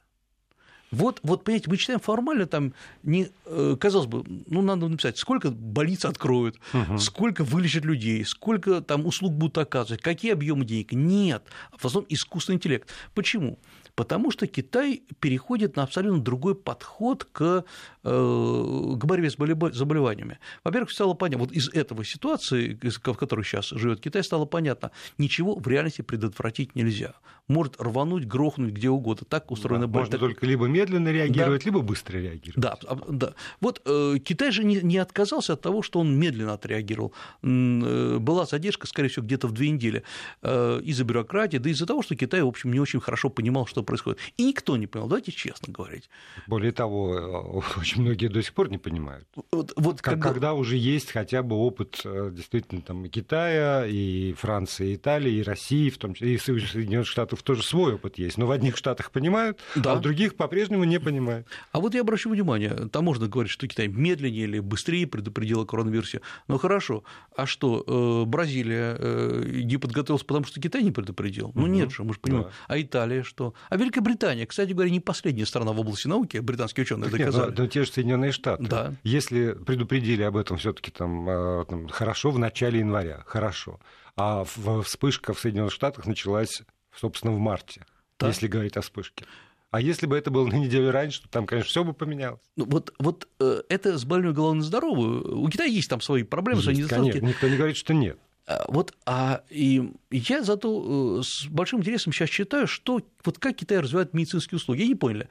Вот, 0.90 1.20
вот, 1.22 1.44
понимаете, 1.44 1.70
мы 1.70 1.76
читаем 1.76 2.00
формально, 2.00 2.46
там, 2.46 2.72
не, 3.02 3.28
э, 3.44 3.76
казалось 3.78 4.06
бы, 4.06 4.24
ну, 4.46 4.62
надо 4.62 4.88
написать, 4.88 5.18
сколько 5.18 5.50
больниц 5.50 6.04
откроют, 6.04 6.58
угу. 6.72 6.98
сколько 6.98 7.44
вылечат 7.44 7.84
людей, 7.84 8.24
сколько 8.24 8.80
там 8.80 9.04
услуг 9.06 9.34
будут 9.34 9.58
оказывать, 9.58 10.02
какие 10.02 10.32
объемы 10.32 10.64
денег. 10.64 10.92
Нет, 10.92 11.42
в 11.76 11.84
основном 11.84 12.06
искусственный 12.08 12.56
интеллект. 12.56 12.88
Почему? 13.14 13.58
Потому 13.98 14.30
что 14.30 14.46
Китай 14.46 15.02
переходит 15.18 15.74
на 15.74 15.82
абсолютно 15.82 16.22
другой 16.22 16.54
подход 16.54 17.24
к, 17.24 17.64
э, 18.04 18.94
к 18.94 19.04
борьбе 19.04 19.28
с 19.28 19.36
заболеваниями. 19.76 20.38
Во-первых, 20.62 20.92
стало 20.92 21.14
понятно, 21.14 21.46
вот 21.46 21.52
из 21.52 21.68
этого 21.70 22.04
ситуации, 22.04 22.78
в 22.80 23.14
которой 23.14 23.42
сейчас 23.42 23.70
живет 23.70 24.00
Китай, 24.00 24.22
стало 24.22 24.44
понятно, 24.44 24.92
ничего 25.18 25.56
в 25.56 25.66
реальности 25.66 26.02
предотвратить 26.02 26.76
нельзя. 26.76 27.14
Может 27.48 27.80
рвануть, 27.80 28.24
грохнуть 28.24 28.72
где 28.72 28.88
угодно. 28.88 29.26
Так 29.28 29.50
устроена 29.50 29.88
да, 29.88 29.98
Можно 29.98 30.12
так... 30.12 30.20
только 30.20 30.46
либо 30.46 30.66
медленно 30.66 31.08
реагировать, 31.08 31.64
да. 31.64 31.70
либо 31.70 31.80
быстро 31.80 32.18
реагировать. 32.18 32.56
Да, 32.56 32.78
да. 33.08 33.34
Вот 33.60 33.82
э, 33.84 34.18
Китай 34.22 34.52
же 34.52 34.62
не, 34.62 34.76
не 34.76 34.98
отказался 34.98 35.54
от 35.54 35.60
того, 35.60 35.82
что 35.82 35.98
он 35.98 36.16
медленно 36.16 36.52
отреагировал. 36.52 37.12
Э, 37.42 38.18
была 38.20 38.46
задержка, 38.46 38.86
скорее 38.86 39.08
всего, 39.08 39.26
где-то 39.26 39.48
в 39.48 39.52
две 39.52 39.70
недели 39.70 40.04
из-за 40.44 41.02
бюрократии, 41.02 41.56
да 41.56 41.70
из-за 41.70 41.86
того, 41.86 42.02
что 42.02 42.14
Китай, 42.14 42.42
в 42.42 42.46
общем, 42.46 42.72
не 42.72 42.78
очень 42.78 43.00
хорошо 43.00 43.28
понимал, 43.28 43.66
что 43.66 43.82
происходит. 43.88 44.18
И 44.36 44.44
никто 44.44 44.76
не 44.76 44.86
понял, 44.86 45.08
давайте 45.08 45.32
честно 45.32 45.72
говорить. 45.72 46.10
Более 46.46 46.72
того, 46.72 47.64
очень 47.80 48.02
многие 48.02 48.28
до 48.28 48.42
сих 48.42 48.52
пор 48.52 48.70
не 48.70 48.78
понимают. 48.78 49.26
Вот, 49.50 49.72
вот 49.76 50.02
как, 50.02 50.14
когда... 50.14 50.28
когда 50.28 50.52
уже 50.52 50.76
есть 50.76 51.10
хотя 51.10 51.42
бы 51.42 51.56
опыт 51.56 52.02
э, 52.04 52.30
действительно 52.32 52.82
там 52.82 53.06
и 53.06 53.08
Китая, 53.08 53.86
и 53.86 54.34
Франции, 54.34 54.90
и 54.90 54.94
Италии, 54.96 55.32
и 55.32 55.42
России, 55.42 55.88
в 55.88 55.96
том 55.96 56.12
числе, 56.12 56.34
и 56.34 56.38
Соединенных 56.38 57.06
Штатов 57.06 57.42
тоже 57.42 57.62
свой 57.62 57.94
опыт 57.94 58.18
есть. 58.18 58.36
Но 58.36 58.46
в 58.46 58.50
одних 58.50 58.76
штатах 58.76 59.10
понимают, 59.10 59.58
да. 59.74 59.92
а 59.92 59.94
в 59.96 60.00
других 60.02 60.36
по-прежнему 60.36 60.84
не 60.84 61.00
понимают. 61.00 61.46
А 61.72 61.80
вот 61.80 61.94
я 61.94 62.02
обращу 62.02 62.28
внимание, 62.28 62.74
там 62.92 63.04
можно 63.04 63.26
говорить, 63.26 63.50
что 63.50 63.66
Китай 63.66 63.88
медленнее 63.88 64.44
или 64.44 64.58
быстрее 64.58 65.06
предупредил 65.06 65.62
о 65.62 65.66
коронавирусе. 65.66 66.20
Ну 66.46 66.58
хорошо, 66.58 67.04
а 67.34 67.46
что, 67.46 67.84
э, 67.86 68.28
Бразилия 68.28 68.96
э, 68.98 69.62
не 69.64 69.78
подготовилась, 69.78 70.24
потому 70.24 70.44
что 70.44 70.60
Китай 70.60 70.82
не 70.82 70.90
предупредил? 70.90 71.52
Ну 71.54 71.66
нет 71.66 71.90
же, 71.90 72.04
мы 72.04 72.12
же 72.12 72.20
понимаем. 72.20 72.48
Да. 72.48 72.52
А 72.68 72.80
Италия 72.80 73.22
что? 73.22 73.54
А 73.70 73.77
Великобритания, 73.78 74.46
кстати 74.46 74.72
говоря, 74.72 74.90
не 74.90 75.00
последняя 75.00 75.46
страна 75.46 75.72
в 75.72 75.80
области 75.80 76.06
науки, 76.06 76.38
британские 76.38 76.84
ученые 76.84 77.10
доказали. 77.10 77.46
Нет, 77.46 77.58
но, 77.58 77.64
но 77.64 77.68
те 77.68 77.84
же 77.84 77.90
Соединенные 77.90 78.32
Штаты. 78.32 78.64
Да. 78.64 78.94
Если 79.02 79.52
предупредили 79.52 80.22
об 80.22 80.36
этом 80.36 80.58
все-таки 80.58 80.90
там, 80.90 81.28
э, 81.28 81.64
там 81.68 81.88
хорошо 81.88 82.30
в 82.30 82.38
начале 82.38 82.80
января, 82.80 83.22
хорошо. 83.26 83.80
А 84.16 84.44
вспышка 84.44 85.32
в 85.32 85.40
Соединенных 85.40 85.72
Штатах 85.72 86.06
началась, 86.06 86.62
собственно, 86.94 87.32
в 87.32 87.38
марте, 87.38 87.86
да. 88.18 88.28
если 88.28 88.48
говорить 88.48 88.76
о 88.76 88.80
вспышке. 88.80 89.24
А 89.70 89.80
если 89.80 90.06
бы 90.06 90.16
это 90.16 90.30
было 90.30 90.46
на 90.46 90.54
неделю 90.54 90.90
раньше, 90.90 91.22
то 91.22 91.28
там, 91.28 91.46
конечно, 91.46 91.68
все 91.68 91.84
бы 91.84 91.92
поменялось. 91.92 92.40
Ну, 92.56 92.64
вот, 92.64 92.94
вот 92.98 93.28
э, 93.38 93.62
это 93.68 93.98
с 93.98 94.04
больной 94.04 94.32
головой 94.32 94.56
на 94.56 94.62
здоровую. 94.62 95.40
У 95.40 95.48
Китая 95.50 95.68
есть 95.68 95.90
там 95.90 96.00
свои 96.00 96.22
проблемы, 96.22 96.58
есть, 96.58 96.64
свои 96.64 96.76
недостатки. 96.76 97.10
Конечно, 97.10 97.26
никто 97.26 97.48
не 97.48 97.56
говорит, 97.56 97.76
что 97.76 97.92
нет. 97.92 98.18
А, 98.48 98.64
вот, 98.68 98.94
а 99.04 99.42
и 99.50 99.92
я 100.10 100.42
зато 100.42 101.18
э, 101.20 101.22
с 101.22 101.46
большим 101.48 101.80
интересом 101.80 102.14
сейчас 102.14 102.30
читаю, 102.30 102.66
что 102.66 103.02
вот 103.22 103.38
как 103.38 103.56
Китай 103.56 103.78
развивает 103.78 104.14
медицинские 104.14 104.56
услуги. 104.56 104.80
Я 104.80 104.88
не 104.88 104.94
поняли, 104.94 105.28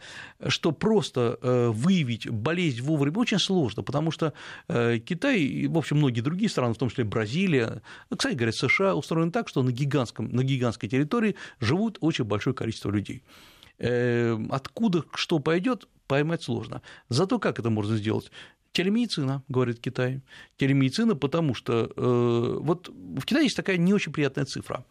что 0.48 0.72
просто 0.72 1.40
э, 1.42 1.70
выявить 1.70 2.30
болезнь 2.30 2.82
вовремя 2.84 3.18
очень 3.18 3.40
сложно, 3.40 3.82
потому 3.82 4.12
что 4.12 4.34
э, 4.68 5.00
Китай 5.00 5.40
и, 5.40 5.68
в 5.68 5.80
общем, 5.80 5.98
многие 5.98 6.22
другие 6.22 6.48
страны, 6.48 6.76
в 6.76 6.78
том 6.78 6.90
числе 6.90 7.06
Бразилия, 7.06 7.82
кстати 8.16 8.36
говоря, 8.36 8.52
США 8.52 8.94
устроены 8.94 9.32
так, 9.32 9.50
что 9.50 9.64
на, 9.64 9.72
гигантском, 9.72 10.30
на 10.30 10.44
гигантской 10.44 10.88
территории 10.88 11.36
живут 11.60 11.98
очень 12.02 12.26
большое 12.26 12.56
количество 12.56 12.92
людей. 12.92 13.24
Откуда 13.80 15.04
что 15.14 15.38
пойдет, 15.38 15.88
поймать 16.08 16.42
сложно. 16.42 16.82
Зато 17.10 17.38
как 17.38 17.60
это 17.60 17.70
можно 17.70 17.96
сделать? 17.96 18.32
Телемедицина, 18.78 19.42
говорит 19.50 19.80
Китай. 19.80 20.22
Телемедицина, 20.58 21.16
потому 21.16 21.56
что 21.56 21.92
э, 21.96 22.58
вот 22.62 22.90
в 22.90 23.26
Китае 23.26 23.46
есть 23.46 23.56
такая 23.56 23.78
не 23.78 23.92
очень 23.92 24.12
приятная 24.12 24.46
цифра. 24.46 24.86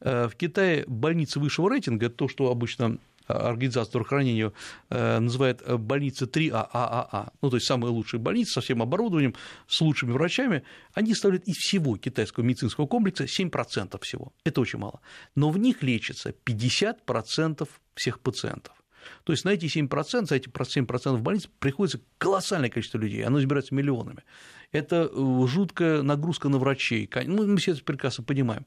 Э, 0.00 0.26
в 0.26 0.34
Китае 0.34 0.84
больницы 0.88 1.38
высшего 1.38 1.70
рейтинга, 1.70 2.10
то, 2.10 2.26
что 2.28 2.50
обычно 2.50 2.98
Организация 3.28 3.90
здравоохранения 3.90 4.52
э, 4.90 5.18
называет 5.20 5.62
больницы 5.80 6.24
3А, 6.24 6.66
ААА, 6.72 7.30
ну, 7.42 7.50
то 7.50 7.56
есть 7.56 7.66
самые 7.66 7.92
лучшие 7.92 8.18
больницы 8.18 8.54
со 8.54 8.60
всем 8.60 8.82
оборудованием, 8.82 9.34
с 9.68 9.80
лучшими 9.82 10.12
врачами, 10.12 10.62
они 10.94 11.12
составляют 11.12 11.46
из 11.46 11.56
всего 11.58 11.96
китайского 11.96 12.42
медицинского 12.42 12.86
комплекса 12.86 13.24
7% 13.24 14.00
всего. 14.02 14.32
Это 14.44 14.62
очень 14.62 14.78
мало. 14.78 15.00
Но 15.36 15.50
в 15.50 15.58
них 15.58 15.82
лечится 15.82 16.32
50% 16.44 17.68
всех 17.94 18.18
пациентов. 18.20 18.77
То 19.24 19.32
есть 19.32 19.44
на 19.44 19.50
эти 19.50 19.66
7%, 19.66 20.26
за 20.26 20.36
эти 20.36 20.48
7% 20.48 21.16
в 21.16 21.22
больнице 21.22 21.48
приходится 21.58 22.00
колоссальное 22.18 22.70
количество 22.70 22.98
людей, 22.98 23.22
оно 23.24 23.40
избирается 23.40 23.74
миллионами. 23.74 24.24
Это 24.72 25.10
э, 25.10 25.46
жуткая 25.46 26.02
нагрузка 26.02 26.48
на 26.48 26.58
врачей, 26.58 27.08
мы 27.26 27.56
все 27.56 27.72
это 27.72 27.84
прекрасно 27.84 28.24
понимаем. 28.24 28.66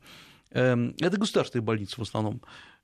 Эм, 0.52 0.96
это 1.00 1.18
государственные 1.18 1.64
больницы 1.64 1.96
в 1.98 2.02
основном. 2.02 2.42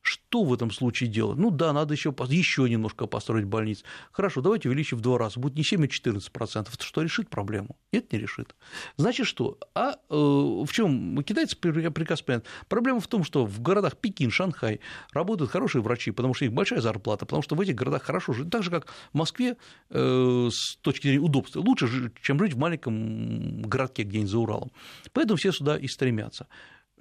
Что 0.07 0.43
в 0.45 0.53
этом 0.53 0.71
случае 0.71 1.09
делать? 1.09 1.37
Ну 1.37 1.51
да, 1.51 1.73
надо 1.73 1.93
еще, 1.93 2.15
еще 2.29 2.69
немножко 2.69 3.07
построить 3.07 3.43
больниц. 3.43 3.83
Хорошо, 4.13 4.39
давайте 4.39 4.69
увеличим 4.69 4.97
в 4.97 5.01
два 5.01 5.17
раза. 5.17 5.37
Будет 5.37 5.55
не 5.55 5.63
7, 5.63 5.83
а 5.83 5.87
14 5.89 6.31
процентов. 6.31 6.75
Это 6.75 6.83
что, 6.85 7.01
решит 7.01 7.29
проблему? 7.29 7.75
Нет, 7.91 8.13
не 8.13 8.19
решит. 8.19 8.55
Значит, 8.95 9.27
что? 9.27 9.57
А 9.75 9.97
э, 10.09 10.15
в 10.15 10.67
чем 10.71 11.21
китайцы 11.23 11.57
прекрасно 11.57 12.25
понимают? 12.25 12.45
Проблема 12.69 13.01
в 13.01 13.07
том, 13.07 13.25
что 13.25 13.45
в 13.45 13.61
городах 13.61 13.97
Пекин, 13.97 14.31
Шанхай 14.31 14.79
работают 15.11 15.51
хорошие 15.51 15.81
врачи, 15.81 16.11
потому 16.11 16.33
что 16.33 16.45
их 16.45 16.53
большая 16.53 16.79
зарплата, 16.79 17.25
потому 17.25 17.41
что 17.41 17.55
в 17.55 17.59
этих 17.59 17.75
городах 17.75 18.03
хорошо 18.03 18.31
жить. 18.31 18.49
Так 18.49 18.63
же, 18.63 18.71
как 18.71 18.87
в 18.87 19.17
Москве 19.17 19.57
э, 19.89 20.49
с 20.49 20.77
точки 20.77 21.07
зрения 21.07 21.21
удобства. 21.23 21.59
Лучше, 21.59 22.13
чем 22.21 22.39
жить 22.39 22.53
в 22.53 22.57
маленьком 22.57 23.61
городке 23.63 24.03
где-нибудь 24.03 24.31
за 24.31 24.39
Уралом. 24.39 24.71
Поэтому 25.11 25.35
все 25.35 25.51
сюда 25.51 25.77
и 25.77 25.87
стремятся. 25.87 26.47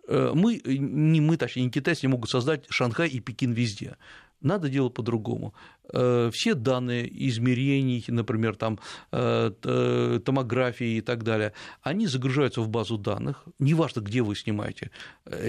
Э, 0.07 0.33
мы, 0.35 0.61
не 0.65 1.21
мы, 1.21 1.37
точнее, 1.37 1.65
не 1.65 1.71
китайцы 1.71 2.07
не 2.07 2.11
могут 2.11 2.31
создать 2.31 2.67
Шанхай 2.69 3.09
и 3.09 3.21
Пекин 3.21 3.53
везде. 3.53 3.97
Надо 4.43 4.69
делать 4.69 4.95
по-другому. 4.95 5.55
Э, 5.93 6.31
все 6.33 6.55
данные 6.55 7.09
измерений, 7.29 8.05
например, 8.09 8.55
там, 8.57 8.79
э, 9.13 10.21
томографии 10.25 10.97
и 10.97 11.01
так 11.01 11.25
далее, 11.25 11.53
они 11.83 12.07
загружаются 12.07 12.61
в 12.61 12.69
базу 12.69 12.99
данных, 12.99 13.45
неважно, 13.59 14.01
где 14.01 14.23
вы 14.23 14.37
снимаете. 14.37 14.91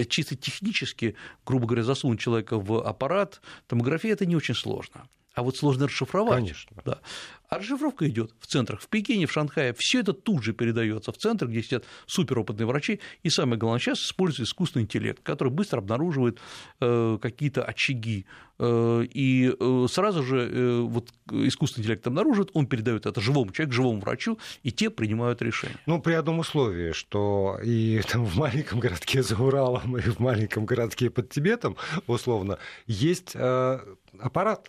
Чисто 0.09 0.35
технически, 0.35 1.15
грубо 1.45 1.67
говоря, 1.67 1.83
засунуть 1.83 2.19
человека 2.19 2.57
в 2.57 2.81
аппарат, 2.81 3.41
томография– 3.67 4.11
это 4.13 4.25
не 4.25 4.35
очень 4.35 4.55
сложно 4.55 5.07
а 5.38 5.44
вот 5.44 5.56
сложно 5.56 5.86
расшифровать. 5.86 6.39
Конечно. 6.39 6.77
Да. 6.84 7.00
А 7.48 7.60
расшифровка 7.60 8.10
идет 8.10 8.34
в 8.39 8.48
центрах, 8.48 8.82
в 8.82 8.88
Пекине, 8.88 9.27
в 9.27 9.32
Шанхае, 9.32 9.75
все 9.77 10.00
это 10.00 10.12
тут 10.12 10.44
же 10.44 10.51
передается 10.51 11.12
в 11.12 11.17
центр, 11.17 11.48
где 11.48 11.62
сидят 11.62 11.86
суперопытные 12.08 12.65
врачи, 12.65 13.00
и 13.22 13.29
самое 13.29 13.60
главное, 13.60 13.79
сейчас 13.79 14.00
используется 14.00 14.51
искусственный 14.51 14.84
интеллект, 14.84 15.22
который 15.22 15.50
быстро 15.50 15.77
обнаруживает 15.77 16.39
э, 16.82 17.20
какие-то 17.22 17.63
очаги, 17.63 18.25
э, 18.58 19.06
и 19.13 19.56
э, 19.58 19.86
сразу 19.89 20.24
же 20.24 20.82
вот 20.82 21.10
искусственный 21.32 21.84
интеллект 21.84 22.08
обнаруживает, 22.08 22.50
он 22.53 22.65
передает 22.65 23.06
это 23.06 23.22
живому 23.22 23.51
человеку, 23.51 23.75
живому 23.75 24.00
врачу, 24.00 24.39
и 24.63 24.72
те 24.72 24.89
принимают 24.89 25.41
решение. 25.44 25.77
Ну, 25.86 26.01
при 26.01 26.13
одном 26.13 26.39
условии, 26.39 26.94
что 26.94 27.60
и 27.63 28.01
там, 28.12 28.25
в 28.25 28.36
маленьком 28.38 28.79
городке 28.79 29.22
за 29.22 29.36
Уралом, 29.41 29.98
и 29.98 30.01
в 30.01 30.20
маленьком 30.20 30.65
городке 30.65 31.12
под 31.12 31.29
Тибетом, 31.29 31.77
условно, 32.08 32.58
есть 32.88 33.36
аппарат, 33.36 34.67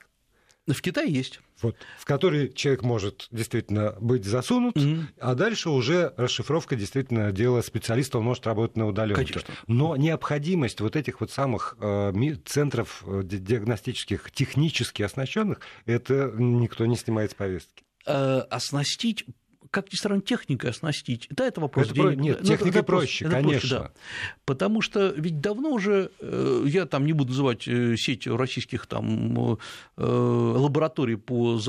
в 0.75 0.83
Китае 0.83 1.13
есть. 1.13 1.41
Вот, 1.61 1.77
в 1.99 2.05
который 2.05 2.53
человек 2.53 2.83
может 2.83 3.27
действительно 3.33 3.97
быть 4.01 4.25
засунут, 4.25 4.77
mm-hmm. 4.77 5.05
а 5.19 5.35
дальше 5.35 5.71
уже 5.71 6.15
расшифровка 6.17 6.77
действительно 6.77 7.33
дело 7.33 7.63
специалиста, 7.63 8.19
он 8.19 8.25
может 8.25 8.47
работать 8.47 8.77
на 8.77 8.87
удаленке. 8.87 9.41
Но 9.67 9.97
необходимость 9.97 10.81
вот 10.81 10.95
этих 10.95 11.21
вот 11.21 11.31
самых 11.33 11.77
э, 11.81 12.13
центров 12.45 13.03
э, 13.07 13.23
диагностических, 13.25 14.31
технически 14.31 15.03
оснащенных, 15.03 15.61
это 15.85 16.33
никто 16.37 16.87
не 16.87 16.97
снимает 16.97 17.33
с 17.33 17.35
повестки. 17.35 17.83
Э, 18.07 18.41
оснастить 18.51 19.27
как 19.71 19.93
ни 19.93 19.97
странно, 19.97 20.23
техникой 20.23 20.71
оснастить. 20.71 21.27
Да, 21.31 21.47
это 21.47 21.61
вопрос 21.61 21.87
это 21.87 21.95
денег. 21.95 22.15
Про... 22.15 22.23
Нет, 22.23 22.41
Но 22.41 22.47
техникой 22.47 22.83
проще, 22.83 23.25
это 23.25 23.35
конечно. 23.35 23.59
Проще, 23.59 23.69
да. 23.69 23.91
Потому 24.45 24.81
что 24.81 25.09
ведь 25.17 25.41
давно 25.41 25.71
уже, 25.71 26.11
э, 26.21 26.65
я 26.67 26.87
там 26.87 27.07
не 27.07 27.13
буду 27.13 27.31
называть 27.31 27.67
э, 27.69 27.97
сеть 27.97 28.27
российских 28.27 28.87
там 28.87 29.59
э, 29.97 30.03
лабораторий, 30.03 31.17
по, 31.17 31.61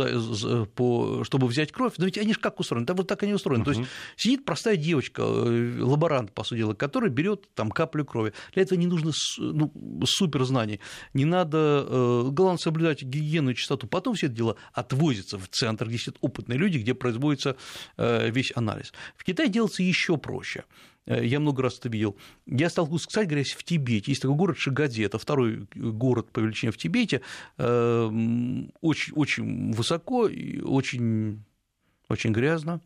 по, 0.75 1.23
чтобы 1.23 1.47
взять 1.47 1.71
кровь, 1.71 1.93
но 1.97 2.05
ведь 2.05 2.17
они 2.17 2.33
же 2.33 2.39
как 2.39 2.59
устроены? 2.59 2.85
Да 2.85 2.93
вот 2.93 3.07
так 3.07 3.23
они 3.23 3.33
устроены. 3.33 3.63
Uh-huh. 3.63 3.73
То 3.73 3.79
есть 3.79 3.89
сидит 4.15 4.45
простая 4.45 4.77
девочка, 4.77 5.21
лаборант, 5.21 6.31
по 6.33 6.43
сути 6.43 6.59
дела, 6.59 6.73
который 6.73 7.09
берет 7.09 7.49
там 7.53 7.71
каплю 7.71 8.05
крови. 8.05 8.33
Для 8.53 8.63
этого 8.63 8.79
не 8.79 8.87
нужно 8.87 9.11
ну, 9.37 9.71
супер 10.05 10.43
знаний, 10.45 10.79
не 11.13 11.25
надо, 11.25 12.29
главное 12.31 12.57
соблюдать 12.57 13.03
гигиену 13.03 13.51
и 13.51 13.55
чистоту. 13.55 13.87
Потом 13.87 14.15
все 14.15 14.27
это 14.27 14.35
дело 14.35 14.55
отвозится 14.73 15.37
в 15.37 15.47
центр, 15.49 15.87
где 15.87 15.97
сидят 15.97 16.17
опытные 16.21 16.57
люди, 16.57 16.77
где 16.77 16.93
производится 16.93 17.57
весь 17.97 18.51
анализ. 18.55 18.93
В 19.15 19.23
Китае 19.23 19.49
делается 19.49 19.83
еще 19.83 20.17
проще. 20.17 20.63
Э, 21.09 21.25
я 21.25 21.39
много 21.39 21.63
раз 21.63 21.79
это 21.79 21.89
видел. 21.89 22.15
Я 22.45 22.69
столкнулся, 22.69 23.07
кстати 23.07 23.27
говоря, 23.27 23.43
в 23.43 23.63
Тибете. 23.63 24.11
Есть 24.11 24.21
такой 24.21 24.37
город 24.37 24.57
Шигади, 24.57 25.01
это 25.01 25.17
второй 25.17 25.67
город 25.75 26.31
по 26.31 26.39
величине 26.39 26.71
в 26.71 26.77
Тибете. 26.77 27.21
Эм, 27.57 28.71
очень, 28.81 29.13
очень 29.13 29.73
высоко 29.73 30.27
и 30.27 30.61
очень 30.61 31.43
очень 32.09 32.31
грязно, 32.31 32.81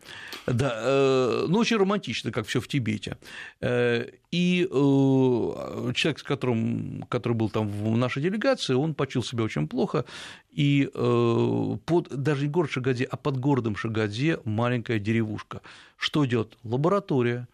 да, 0.45 0.73
э, 0.75 1.45
ну, 1.47 1.59
очень 1.59 1.77
романтично, 1.77 2.31
как 2.31 2.45
все 2.45 2.59
в 2.59 2.67
Тибете. 2.67 3.17
Э, 3.61 4.09
и 4.31 4.67
человек, 4.69 6.19
с 6.19 6.23
которым, 6.23 7.05
который 7.09 7.33
был 7.33 7.49
там 7.49 7.67
в 7.67 7.97
нашей 7.97 8.21
делегации, 8.21 8.73
он 8.73 8.93
почил 8.95 9.23
себя 9.23 9.43
очень 9.43 9.67
плохо, 9.67 10.05
и 10.51 10.89
под, 10.93 12.09
даже 12.09 12.43
не 12.43 12.49
город 12.49 12.71
Шагаде, 12.71 13.05
а 13.05 13.15
под 13.15 13.37
городом 13.37 13.75
Шагаде 13.75 14.39
маленькая 14.43 14.99
деревушка. 14.99 15.61
Что 15.97 16.25
идет? 16.25 16.57
Лаборатория, 16.63 17.47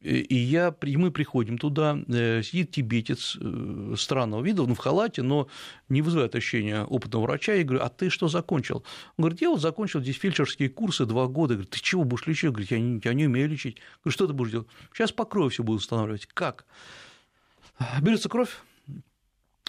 и 0.00 0.34
я, 0.34 0.74
и 0.82 0.96
мы 0.96 1.10
приходим 1.10 1.58
туда, 1.58 1.98
э, 2.08 2.42
сидит 2.42 2.70
тибетец 2.70 3.36
э, 3.38 3.94
странного 3.98 4.42
вида, 4.42 4.62
он 4.62 4.74
в 4.74 4.78
халате, 4.78 5.22
но 5.22 5.48
не 5.90 6.00
вызывает 6.00 6.34
ощущения 6.34 6.84
опытного 6.84 7.24
врача. 7.24 7.52
Я 7.52 7.64
говорю, 7.64 7.84
а 7.84 7.90
ты 7.90 8.08
что 8.08 8.28
закончил? 8.28 8.76
Он 9.18 9.24
говорит, 9.24 9.42
я 9.42 9.50
вот 9.50 9.60
закончил 9.60 10.00
здесь 10.00 10.16
фельдшерские 10.16 10.70
курсы 10.70 11.04
два 11.04 11.26
года. 11.26 11.54
Говорит, 11.54 11.70
ты 11.70 11.80
чего 11.80 12.04
будешь 12.04 12.26
лечить? 12.26 12.50
Говорит, 12.50 12.70
я 12.70 12.80
не, 12.80 13.00
я 13.04 13.12
не 13.12 13.26
умею 13.26 13.48
лечить. 13.50 13.76
Говорю, 14.02 14.14
что 14.14 14.26
ты 14.26 14.32
будешь 14.32 14.52
делать? 14.52 14.68
Сейчас 14.94 15.12
по 15.12 15.26
все 15.50 15.62
буду 15.62 15.78
устанавливать. 15.78 16.26
Как? 16.26 16.64
Берется 18.00 18.30
кровь, 18.30 18.56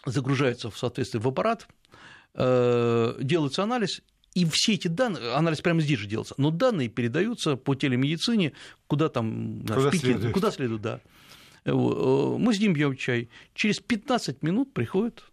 загружается 0.06 0.70
в 0.70 0.78
соответствии 0.78 1.20
в 1.20 1.28
аппарат, 1.28 1.68
э, 2.36 3.18
делается 3.20 3.64
анализ, 3.64 4.02
и 4.34 4.46
все 4.46 4.74
эти 4.74 4.88
данные, 4.88 5.34
анализ 5.34 5.62
прямо 5.62 5.82
здесь 5.82 6.00
же 6.00 6.08
делается, 6.08 6.36
но 6.38 6.52
данные 6.52 6.88
передаются 6.88 7.58
по 7.58 7.76
телемедицине, 7.76 8.54
куда 8.88 9.10
там, 9.10 9.62
куда 9.62 9.90
в 9.90 9.92
Пекин, 9.92 10.00
следует. 10.00 10.34
куда 10.34 10.52
следует, 10.52 10.82
да. 10.82 11.02
Э, 11.66 11.74
мы 11.74 12.54
сидим, 12.54 12.74
пьем 12.74 12.96
чай. 12.96 13.30
Через 13.54 13.80
15 13.80 14.42
минут 14.42 14.74
приходит 14.74 15.24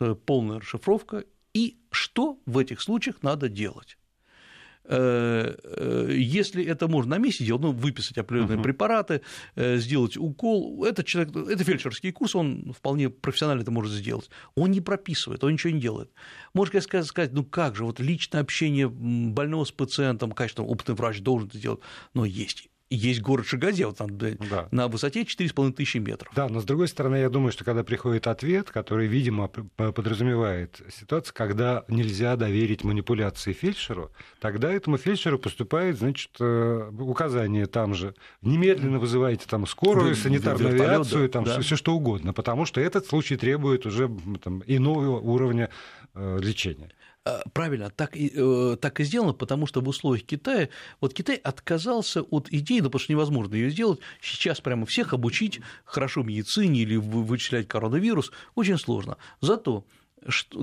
э, 0.00 0.14
полная 0.14 0.60
расшифровка, 0.60 1.24
и 1.52 1.76
что 1.90 2.38
в 2.46 2.58
этих 2.58 2.80
случаях 2.80 3.22
надо 3.22 3.48
делать. 3.48 3.98
Э, 4.88 5.54
э, 5.62 6.14
если 6.16 6.64
это 6.64 6.88
можно 6.88 7.16
на 7.16 7.18
месте 7.18 7.44
делать, 7.44 7.62
ну, 7.62 7.72
выписать 7.72 8.18
определенные 8.18 8.58
uh-huh. 8.58 8.62
препараты, 8.62 9.22
э, 9.56 9.78
сделать 9.78 10.16
укол, 10.16 10.84
это 10.84 11.02
человек, 11.02 11.34
это 11.34 11.64
фельдшерский 11.64 12.12
курс, 12.12 12.36
он 12.36 12.72
вполне 12.72 13.10
профессионально 13.10 13.62
это 13.62 13.70
может 13.70 13.92
сделать. 13.92 14.30
Он 14.54 14.70
не 14.70 14.80
прописывает, 14.80 15.42
он 15.42 15.52
ничего 15.52 15.72
не 15.72 15.80
делает. 15.80 16.10
Можно 16.54 16.80
сказать, 16.80 17.06
сказать, 17.06 17.32
ну 17.32 17.44
как 17.44 17.74
же, 17.76 17.84
вот 17.84 18.00
личное 18.00 18.40
общение 18.40 18.88
больного 18.88 19.64
с 19.64 19.72
пациентом, 19.72 20.32
конечно, 20.32 20.64
опытный 20.64 20.94
врач 20.94 21.20
должен 21.20 21.48
это 21.48 21.58
делать, 21.58 21.80
но 22.14 22.24
есть 22.24 22.68
есть 22.90 23.20
город 23.20 23.46
Шигазе, 23.46 23.86
вот 23.86 23.98
там, 23.98 24.16
да. 24.16 24.68
на 24.70 24.88
высоте 24.88 25.22
4,5 25.22 25.72
тысячи 25.72 25.98
метров. 25.98 26.32
Да, 26.34 26.48
но 26.48 26.60
с 26.60 26.64
другой 26.64 26.88
стороны, 26.88 27.16
я 27.16 27.28
думаю, 27.28 27.52
что 27.52 27.64
когда 27.64 27.82
приходит 27.82 28.26
ответ, 28.26 28.70
который, 28.70 29.08
видимо, 29.08 29.48
подразумевает 29.48 30.80
ситуацию, 30.96 31.34
когда 31.34 31.84
нельзя 31.88 32.36
доверить 32.36 32.84
манипуляции 32.84 33.52
фельдшеру, 33.52 34.12
тогда 34.40 34.70
этому 34.70 34.98
фельдшеру 34.98 35.38
поступает, 35.38 35.98
значит, 35.98 36.30
э, 36.38 36.90
указание 36.98 37.66
там 37.66 37.94
же. 37.94 38.14
Немедленно 38.42 38.98
вызывайте 38.98 39.46
там 39.46 39.66
скорую, 39.66 40.14
санитарную 40.14 40.74
авиацию, 40.74 41.28
там 41.28 41.44
да. 41.44 41.60
все 41.60 41.76
что 41.76 41.94
угодно, 41.94 42.32
потому 42.32 42.66
что 42.66 42.80
этот 42.80 43.06
случай 43.06 43.36
требует 43.36 43.86
уже 43.86 44.10
там, 44.42 44.62
иного 44.66 45.18
уровня 45.18 45.70
э, 46.14 46.38
лечения. 46.40 46.90
Э, 47.26 47.40
правильно, 47.52 47.90
так 47.90 48.16
и, 48.16 48.30
э, 48.32 48.76
так 48.80 49.00
и 49.00 49.04
сделано, 49.04 49.32
потому 49.32 49.66
что 49.66 49.80
в 49.80 49.88
условиях 49.88 50.24
Китая, 50.24 50.68
вот 51.00 51.12
Китай 51.12 51.34
отказался 51.34 52.22
от 52.22 52.48
идеи, 52.52 52.78
ну, 52.78 52.84
потому 52.84 53.00
что 53.00 53.12
невозможно 53.12 53.54
ее 53.56 53.70
сделать, 53.70 53.98
сейчас 54.20 54.60
прямо 54.60 54.86
всех 54.86 55.12
обучить 55.12 55.60
хорошо 55.84 56.22
медицине 56.22 56.82
или 56.82 56.94
вычислять 56.94 57.66
коронавирус, 57.66 58.30
очень 58.54 58.78
сложно. 58.78 59.16
Зато 59.40 59.84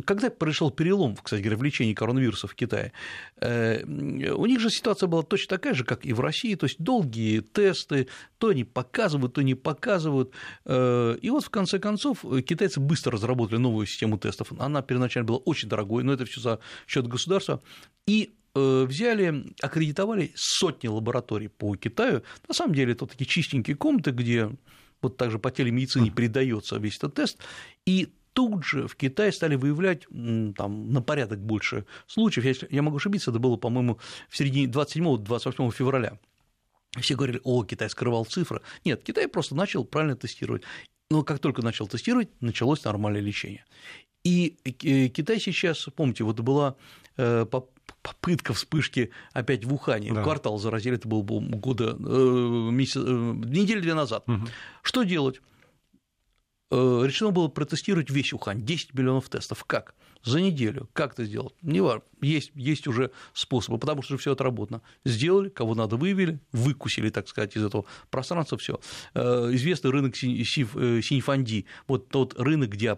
когда 0.05 0.29
произошел 0.29 0.71
перелом, 0.71 1.15
кстати 1.15 1.41
говоря, 1.41 1.57
в 1.57 1.63
лечении 1.63 1.93
коронавируса 1.93 2.47
в 2.47 2.55
Китае, 2.55 2.91
э, 3.37 3.83
у 3.83 4.45
них 4.45 4.59
же 4.59 4.69
ситуация 4.69 5.07
была 5.07 5.23
точно 5.23 5.57
такая 5.57 5.73
же, 5.73 5.83
как 5.83 6.05
и 6.05 6.13
в 6.13 6.19
России, 6.19 6.55
то 6.55 6.65
есть 6.65 6.79
долгие 6.79 7.39
тесты, 7.39 8.07
то 8.37 8.49
они 8.49 8.63
показывают, 8.63 9.33
то 9.33 9.41
не 9.41 9.55
показывают. 9.55 10.31
Э, 10.65 11.17
и 11.21 11.29
вот 11.29 11.45
в 11.45 11.49
конце 11.49 11.79
концов 11.79 12.25
китайцы 12.45 12.79
быстро 12.79 13.13
разработали 13.13 13.59
новую 13.59 13.85
систему 13.85 14.17
тестов. 14.17 14.51
Она 14.59 14.81
первоначально 14.81 15.27
была 15.27 15.37
очень 15.39 15.69
дорогой, 15.69 16.03
но 16.03 16.13
это 16.13 16.25
все 16.25 16.41
за 16.41 16.59
счет 16.87 17.07
государства. 17.07 17.61
И 18.05 18.33
э, 18.55 18.85
взяли, 18.87 19.53
аккредитовали 19.61 20.31
сотни 20.35 20.87
лабораторий 20.87 21.47
по 21.47 21.75
Китаю. 21.75 22.23
На 22.47 22.53
самом 22.53 22.75
деле 22.75 22.93
это 22.93 23.05
такие 23.05 23.25
чистенькие 23.25 23.75
комнаты, 23.75 24.11
где 24.11 24.51
вот 25.01 25.17
также 25.17 25.37
по 25.37 25.51
телемедицине 25.51 26.09
передается 26.09 26.77
весь 26.77 26.97
этот 26.97 27.13
тест, 27.13 27.37
и 27.85 28.13
тут 28.33 28.65
же 28.65 28.87
в 28.87 28.95
Китае 28.95 29.31
стали 29.31 29.55
выявлять 29.55 30.05
там, 30.55 30.91
на 30.91 31.01
порядок 31.01 31.39
больше 31.39 31.85
случаев. 32.07 32.45
Я, 32.45 32.67
я 32.69 32.81
могу 32.81 32.97
ошибиться, 32.97 33.31
это 33.31 33.39
было, 33.39 33.57
по-моему, 33.57 33.99
в 34.29 34.37
середине 34.37 34.67
27-28 34.67 35.71
февраля. 35.71 36.19
Все 36.99 37.15
говорили, 37.15 37.41
о, 37.43 37.63
Китай 37.63 37.89
скрывал 37.89 38.25
цифры. 38.25 38.61
Нет, 38.85 39.03
Китай 39.03 39.27
просто 39.27 39.55
начал 39.55 39.83
правильно 39.83 40.15
тестировать. 40.15 40.63
Но 41.09 41.23
как 41.23 41.39
только 41.39 41.61
начал 41.61 41.87
тестировать, 41.87 42.29
началось 42.39 42.83
нормальное 42.83 43.21
лечение. 43.21 43.65
И 44.23 44.57
э, 44.63 45.09
Китай 45.09 45.39
сейчас, 45.39 45.87
помните, 45.95 46.23
вот 46.23 46.39
была 46.39 46.75
э, 47.17 47.45
попытка 48.01 48.53
вспышки 48.53 49.11
опять 49.33 49.65
в 49.65 49.73
Ухане, 49.73 50.13
да. 50.13 50.23
квартал 50.23 50.57
заразили, 50.57 50.95
это 50.95 51.07
было 51.07 51.21
года, 51.21 51.97
э, 51.99 52.69
месяц, 52.71 52.95
недели 52.95 53.81
две 53.81 53.93
назад. 53.95 54.23
Угу. 54.27 54.47
Что 54.81 55.03
делать? 55.03 55.41
Э, 56.73 57.03
решено 57.05 57.29
было 57.29 57.49
протестировать 57.49 58.09
весь 58.09 58.33
Ухань, 58.33 58.65
10 58.65 58.95
миллионов 58.95 59.29
тестов. 59.29 59.63
Как? 59.63 59.93
За 60.23 60.41
неделю. 60.41 60.89
Как 60.93 61.13
это 61.13 61.23
сделать? 61.23 61.53
Не 61.61 61.81
важно. 61.81 62.01
Есть, 62.19 62.51
есть 62.55 62.87
уже 62.87 63.11
способы, 63.33 63.77
потому 63.77 64.01
что 64.01 64.17
все 64.17 64.31
отработано. 64.31 64.81
Сделали, 65.05 65.49
кого 65.49 65.75
надо 65.75 65.97
вывели, 65.97 66.39
выкусили, 66.51 67.11
так 67.11 67.27
сказать, 67.27 67.55
из 67.55 67.63
этого 67.63 67.85
пространства 68.09 68.57
все. 68.57 68.79
Э, 69.13 69.49
известный 69.51 69.91
рынок 69.91 70.15
э, 70.15 70.17
Синьфанди, 70.17 71.67
вот 71.87 72.09
тот 72.09 72.39
рынок, 72.39 72.71
где 72.71 72.97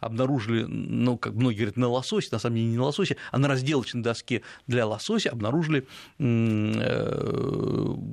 обнаружили, 0.00 0.62
ну, 0.62 1.18
как 1.18 1.34
многие 1.34 1.56
говорят, 1.56 1.76
на 1.76 1.88
лососе, 1.88 2.28
на 2.32 2.38
самом 2.38 2.56
деле 2.56 2.68
не 2.68 2.76
на 2.78 2.84
лососе, 2.84 3.18
а 3.30 3.38
на 3.38 3.48
разделочной 3.48 4.02
доске 4.02 4.40
для 4.66 4.86
лосося 4.86 5.30
обнаружили 5.30 5.86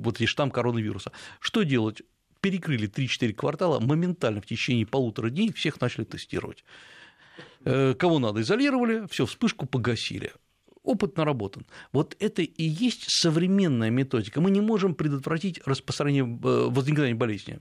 вот 0.04 0.16
эти 0.16 0.26
штамм 0.26 0.50
коронавируса. 0.50 1.10
Что 1.40 1.62
делать? 1.62 2.02
Перекрыли 2.44 2.86
3-4 2.86 3.32
квартала, 3.32 3.80
моментально 3.80 4.42
в 4.42 4.46
течение 4.46 4.84
полутора 4.84 5.30
дней 5.30 5.50
всех 5.50 5.80
начали 5.80 6.04
тестировать. 6.04 6.62
Э, 7.64 7.94
кого 7.94 8.18
надо, 8.18 8.42
изолировали, 8.42 9.06
все, 9.10 9.24
вспышку 9.24 9.64
погасили 9.64 10.30
опыт 10.84 11.16
наработан. 11.16 11.66
Вот 11.92 12.14
это 12.20 12.42
и 12.42 12.62
есть 12.62 13.06
современная 13.08 13.90
методика. 13.90 14.40
Мы 14.40 14.50
не 14.50 14.60
можем 14.60 14.94
предотвратить 14.94 15.60
распространение, 15.66 16.24
э, 16.24 16.68
возникновение 16.70 17.16
болезни. 17.16 17.58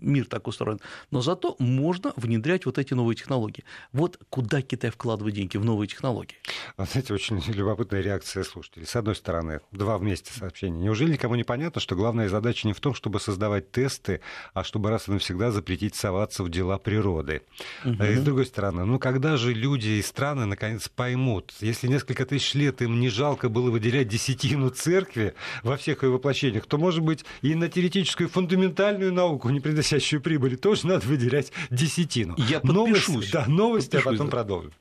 Мир 0.00 0.26
так 0.26 0.46
устроен. 0.46 0.80
Но 1.10 1.22
зато 1.22 1.56
можно 1.58 2.12
внедрять 2.16 2.66
вот 2.66 2.78
эти 2.78 2.92
новые 2.92 3.16
технологии. 3.16 3.64
Вот 3.92 4.18
куда 4.28 4.60
Китай 4.60 4.90
вкладывает 4.90 5.34
деньги 5.34 5.56
в 5.56 5.64
новые 5.64 5.88
технологии. 5.88 6.36
Вот 6.76 6.90
знаете, 6.90 7.14
очень 7.14 7.40
любопытная 7.54 8.00
реакция 8.00 8.42
слушателей. 8.42 8.86
С 8.86 8.96
одной 8.96 9.14
стороны, 9.14 9.60
два 9.70 9.96
вместе 9.96 10.32
сообщения. 10.32 10.80
Неужели 10.80 11.12
никому 11.12 11.36
не 11.36 11.44
понятно, 11.44 11.80
что 11.80 11.94
главная 11.94 12.28
задача 12.28 12.66
не 12.66 12.74
в 12.74 12.80
том, 12.80 12.94
чтобы 12.94 13.20
создавать 13.20 13.70
тесты, 13.70 14.20
а 14.52 14.64
чтобы 14.64 14.90
раз 14.90 15.08
и 15.08 15.12
навсегда 15.12 15.52
запретить 15.52 15.94
соваться 15.94 16.42
в 16.42 16.50
дела 16.50 16.78
природы? 16.78 17.42
Угу. 17.84 18.02
И 18.02 18.14
с 18.16 18.22
другой 18.22 18.46
стороны, 18.46 18.84
ну 18.84 18.98
когда 18.98 19.36
же 19.36 19.52
люди 19.52 19.90
и 19.90 20.02
страны 20.02 20.46
наконец 20.46 20.88
поймут, 20.88 21.54
если 21.60 21.86
несколько 21.86 22.26
тысяч 22.26 22.54
лет 22.54 22.63
лет 22.64 22.82
им 22.82 22.98
не 22.98 23.08
жалко 23.08 23.48
было 23.48 23.70
выделять 23.70 24.08
десятину 24.08 24.70
церкви 24.70 25.34
во 25.62 25.76
всех 25.76 26.02
ее 26.02 26.10
воплощениях, 26.10 26.66
то, 26.66 26.78
может 26.78 27.02
быть, 27.02 27.24
и 27.42 27.54
на 27.54 27.68
теоретическую 27.68 28.28
фундаментальную 28.28 29.12
науку, 29.12 29.50
не 29.50 29.60
приносящую 29.60 30.20
прибыли, 30.20 30.56
тоже 30.56 30.86
надо 30.86 31.06
выделять 31.06 31.52
десятину. 31.70 32.34
Я 32.38 32.60
подпишусь. 32.60 33.08
Новости, 33.08 33.32
да, 33.32 33.44
новости, 33.46 33.96
а 33.96 34.00
подпишусь, 34.00 34.06
а 34.06 34.10
потом 34.10 34.26
да. 34.26 34.30
продолжим. 34.30 34.72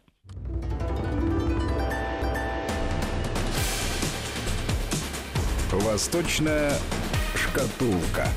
Восточная 5.72 6.78
шкатулка. 7.36 8.30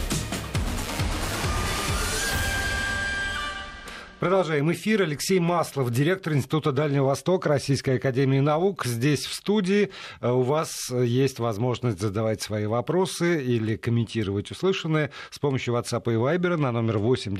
Продолжаем 4.18 4.72
эфир. 4.72 5.02
Алексей 5.02 5.38
Маслов, 5.38 5.90
директор 5.90 6.33
Института 6.33 6.72
Дальнего 6.72 7.05
Востока 7.05 7.50
Российской 7.50 7.96
Академии 7.96 8.40
Наук. 8.40 8.87
Здесь, 8.87 9.26
в 9.26 9.35
студии, 9.35 9.90
э, 10.22 10.31
у 10.31 10.40
вас 10.40 10.90
есть 10.90 11.38
возможность 11.38 12.00
задавать 12.00 12.40
свои 12.40 12.64
вопросы 12.64 13.44
или 13.44 13.76
комментировать 13.76 14.50
услышанное 14.50 15.11
с 15.29 15.38
помощью 15.38 15.74
WhatsApp 15.74 16.11
и 16.11 16.16
Viber 16.16 16.57
на 16.57 16.72
номер 16.72 16.96
8 16.96 17.37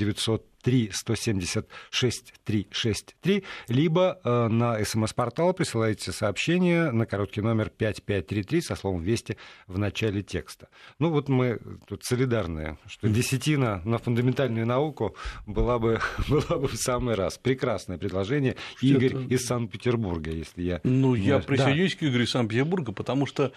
903 0.67 0.91
176 0.93 2.35
363, 2.45 3.45
либо 3.69 4.19
э, 4.23 4.49
на 4.49 4.85
смс-портал 4.85 5.55
присылаете 5.55 6.13
сообщение 6.13 6.91
на 6.91 7.07
короткий 7.07 7.41
номер 7.41 7.71
5533 7.71 8.61
со 8.61 8.77
словом 8.77 9.03
«Вести» 9.03 9.37
в 9.67 9.79
начале 9.79 10.23
текста. 10.23 10.69
Ну 10.99 11.11
вот 11.11 11.29
мы 11.29 11.59
тут 11.87 12.05
солидарные, 12.05 12.79
что 12.87 13.09
десятина 13.09 13.81
на 13.85 13.99
фундаментальную 13.99 14.67
науку 14.67 15.17
была 15.47 15.79
бы, 15.79 16.01
была 16.29 16.59
бы 16.59 16.69
в 16.69 16.77
самый 16.77 17.15
раз. 17.15 17.39
Прекрасное 17.39 17.99
предложение. 17.99 18.57
Игорь 18.81 19.33
из 19.33 19.47
Санкт-Петербурга, 19.47 20.31
если 20.31 20.63
я... 20.63 20.81
Ну, 20.83 21.15
я 21.15 21.39
присоединюсь 21.39 21.95
да. 21.95 21.99
к 21.99 22.03
Игорю 22.05 22.25
из 22.25 22.31
Санкт-Петербурга, 22.31 22.93
потому 22.93 23.27
что 23.27 23.53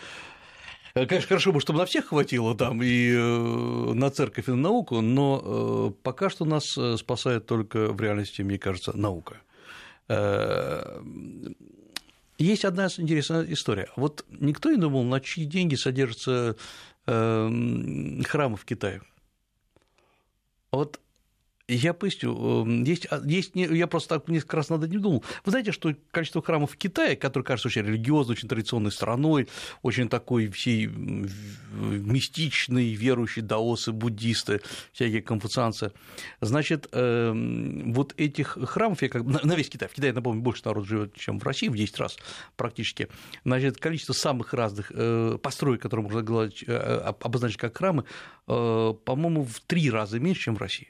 Конечно, 0.93 1.27
хорошо 1.27 1.51
бы, 1.51 1.59
чтобы 1.61 1.79
на 1.79 1.85
всех 1.85 2.07
хватило 2.07 2.55
там 2.55 2.81
и 2.81 3.11
э, 3.13 3.93
на 3.93 4.09
церковь, 4.09 4.47
и 4.47 4.51
на 4.51 4.57
науку, 4.57 5.01
но 5.01 5.41
э, 5.43 5.91
пока 6.03 6.29
что 6.29 6.45
нас 6.45 6.77
спасает 6.97 7.45
только 7.45 7.91
в 7.91 8.01
реальности, 8.01 8.41
мне 8.41 8.57
кажется, 8.57 8.97
наука. 8.97 9.41
Есть 12.39 12.65
одна 12.65 12.87
интересная 12.97 13.45
история. 13.51 13.89
Вот 13.95 14.25
никто 14.29 14.71
не 14.71 14.77
думал, 14.77 15.03
на 15.03 15.19
чьи 15.19 15.45
деньги 15.45 15.75
содержатся 15.75 16.55
храмы 17.05 18.57
в 18.57 18.65
Китае. 18.65 19.01
Вот 20.71 20.99
я 21.75 21.93
поясню. 21.93 22.63
Эм, 22.63 22.83
есть, 22.83 23.07
а, 23.09 23.21
есть, 23.23 23.51
я 23.53 23.87
просто 23.87 24.15
так 24.15 24.27
несколько 24.27 24.57
раз 24.57 24.69
над 24.69 24.83
этим 24.83 25.01
думал. 25.01 25.23
Вы 25.45 25.51
знаете, 25.51 25.71
что 25.71 25.93
количество 26.11 26.41
храмов 26.41 26.71
в 26.71 26.77
Китае, 26.77 27.15
который 27.15 27.43
кажется 27.43 27.67
очень 27.67 27.83
религиозной, 27.83 28.33
очень 28.33 28.49
традиционной 28.49 28.91
страной, 28.91 29.47
очень 29.81 30.09
такой 30.09 30.49
всей 30.49 30.87
мистичной, 30.87 32.93
верующей 32.93 33.41
даосы, 33.41 33.91
буддисты, 33.91 34.61
всякие 34.93 35.21
конфуцианцы, 35.21 35.91
значит, 36.41 36.87
эм, 36.91 37.93
вот 37.93 38.13
этих 38.17 38.57
храмов, 38.63 39.01
я 39.01 39.09
как 39.09 39.23
на 39.23 39.55
весь 39.55 39.69
Китай, 39.69 39.87
в 39.87 39.93
Китае, 39.93 40.13
напомню, 40.13 40.41
больше 40.41 40.63
народ 40.65 40.87
живет, 40.87 41.15
чем 41.15 41.39
в 41.39 41.43
России, 41.43 41.67
в 41.67 41.75
10 41.75 41.99
раз 41.99 42.17
практически, 42.55 43.07
значит, 43.45 43.77
количество 43.77 44.13
самых 44.13 44.53
разных 44.53 44.91
э, 44.93 45.37
построек, 45.41 45.81
которые 45.81 46.09
можно 46.09 46.49
э, 46.67 47.13
обозначить 47.19 47.57
как 47.57 47.77
храмы, 47.77 48.05
э, 48.47 48.93
по-моему, 49.05 49.43
в 49.43 49.59
три 49.61 49.91
раза 49.91 50.19
меньше, 50.19 50.43
чем 50.43 50.55
в 50.55 50.59
России. 50.59 50.89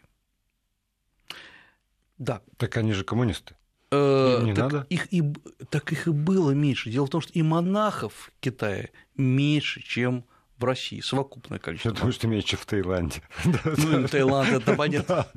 Да. 2.20 2.42
Так 2.58 2.78
они 2.78 2.94
же 2.94 3.04
коммунисты. 3.04 3.56
Э, 3.92 4.42
не 4.44 4.54
так 4.54 4.72
надо. 4.72 4.88
Их 4.90 5.12
и, 5.12 5.24
так 5.70 5.92
их 5.92 6.08
и 6.08 6.12
было 6.12 6.52
меньше. 6.52 6.92
Дело 6.92 7.08
в 7.08 7.10
том, 7.10 7.22
что 7.22 7.34
и 7.34 7.42
монахов 7.42 8.14
в 8.14 8.40
Китае 8.40 8.92
меньше, 9.16 9.82
чем 9.82 10.26
в 10.58 10.66
России, 10.66 11.00
совокупное 11.00 11.58
количество. 11.58 11.94
Думаю, 11.94 12.12
что 12.12 12.28
меньше, 12.28 12.50
чем 12.50 12.60
в 12.60 12.66
Таиланде. 12.66 13.22
Ну, 13.78 14.08
Таиланд, 14.08 14.50
это 14.50 14.76
понятно. 14.76 15.28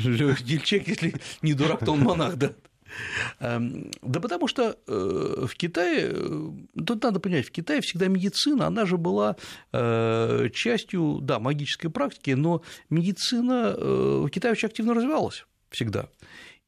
Дельчек, 0.00 0.88
если 0.88 1.14
не 1.40 1.54
дурак, 1.54 1.84
то 1.84 1.92
он 1.92 2.00
монах, 2.00 2.36
да. 2.36 2.52
Эм, 3.40 3.90
да 4.02 4.20
потому 4.20 4.48
что 4.48 4.76
э, 4.86 5.46
в 5.46 5.54
Китае, 5.54 6.10
э, 6.12 6.50
тут 6.86 7.02
надо 7.02 7.20
понять, 7.20 7.46
в 7.46 7.50
Китае 7.50 7.80
всегда 7.80 8.08
медицина, 8.08 8.66
она 8.66 8.84
же 8.84 8.98
была 8.98 9.36
частью, 9.70 11.20
да, 11.22 11.38
магической 11.38 11.90
практики, 11.90 12.32
но 12.32 12.62
медицина 12.90 13.74
в 13.78 14.28
Китае 14.28 14.52
очень 14.52 14.68
активно 14.68 14.92
развивалась 14.92 15.46
всегда. 15.72 16.08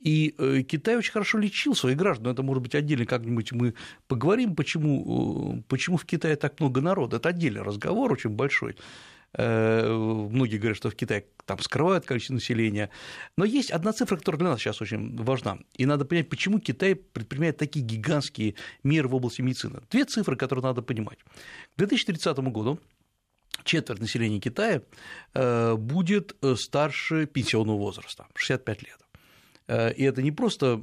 И 0.04 0.34
э, 0.38 0.62
Китай 0.62 0.96
очень 0.96 1.12
хорошо 1.12 1.38
лечил 1.38 1.74
своих 1.74 1.96
граждан. 1.96 2.32
Это, 2.32 2.42
может 2.42 2.62
быть, 2.62 2.74
отдельно 2.74 3.06
как-нибудь 3.06 3.52
мы 3.52 3.74
поговорим, 4.06 4.54
почему, 4.54 5.56
э, 5.58 5.62
почему 5.66 5.96
в 5.96 6.04
Китае 6.04 6.36
так 6.36 6.60
много 6.60 6.82
народа. 6.82 7.16
Это 7.16 7.30
отдельный 7.30 7.62
разговор, 7.62 8.12
очень 8.12 8.30
большой. 8.30 8.76
Э, 9.36 9.90
многие 10.30 10.58
говорят, 10.58 10.76
что 10.76 10.90
в 10.90 10.94
Китае 10.94 11.24
там 11.46 11.58
скрывают 11.58 12.04
количество 12.04 12.34
населения. 12.34 12.90
Но 13.38 13.46
есть 13.46 13.70
одна 13.70 13.92
цифра, 13.92 14.16
которая 14.16 14.38
для 14.40 14.48
нас 14.50 14.60
сейчас 14.60 14.82
очень 14.82 15.16
важна. 15.16 15.58
И 15.74 15.86
надо 15.86 16.04
понять, 16.04 16.28
почему 16.28 16.60
Китай 16.60 16.94
предпринимает 16.94 17.56
такие 17.56 17.84
гигантские 17.84 18.54
меры 18.82 19.08
в 19.08 19.14
области 19.14 19.40
медицины. 19.42 19.80
Две 19.90 20.04
цифры, 20.04 20.36
которые 20.36 20.62
надо 20.62 20.82
понимать. 20.82 21.18
К 21.74 21.78
2030 21.78 22.38
году 22.38 22.78
четверть 23.64 24.00
населения 24.00 24.38
Китая 24.38 24.82
э, 25.34 25.74
будет 25.74 26.36
э, 26.42 26.54
старше 26.56 27.26
пенсионного 27.26 27.78
возраста, 27.78 28.26
65 28.34 28.82
лет. 28.82 28.98
Э, 29.66 29.92
и 29.92 30.04
это 30.04 30.22
не 30.22 30.30
просто, 30.30 30.82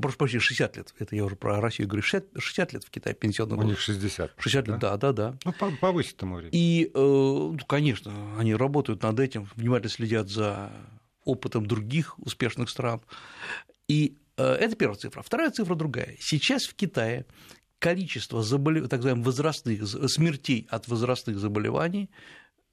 прошу 0.00 0.16
прощения, 0.16 0.40
60 0.40 0.76
лет, 0.76 0.94
это 0.98 1.14
я 1.14 1.24
уже 1.24 1.36
про 1.36 1.60
Россию 1.60 1.88
говорю, 1.88 2.02
60, 2.02 2.42
60 2.42 2.72
лет 2.72 2.84
в 2.84 2.90
Китае 2.90 3.14
пенсионного 3.14 3.60
возраста. 3.62 3.92
У 3.92 3.94
них 3.94 4.00
60. 4.02 4.32
60 4.38 4.68
лет, 4.68 4.78
да, 4.78 4.96
да, 4.96 5.12
да. 5.12 5.38
Ну, 5.44 5.52
повысить 5.80 6.16
тому 6.16 6.36
времени. 6.36 6.50
И, 6.52 6.90
ну, 6.94 7.56
конечно, 7.68 8.12
они 8.38 8.54
работают 8.54 9.02
над 9.02 9.20
этим, 9.20 9.48
внимательно 9.54 9.90
следят 9.90 10.28
за 10.28 10.72
опытом 11.24 11.66
других 11.66 12.18
успешных 12.18 12.70
стран. 12.70 13.00
И 13.88 14.16
это 14.36 14.76
первая 14.76 14.98
цифра. 14.98 15.22
Вторая 15.22 15.50
цифра 15.50 15.74
другая. 15.74 16.16
Сейчас 16.20 16.66
в 16.66 16.74
Китае 16.74 17.26
количество 17.78 18.42
заболев... 18.42 18.88
так 18.88 18.98
называемых 18.98 19.26
возрастных 19.26 19.86
смертей 19.86 20.66
от 20.70 20.88
возрастных 20.88 21.38
заболеваний 21.38 22.10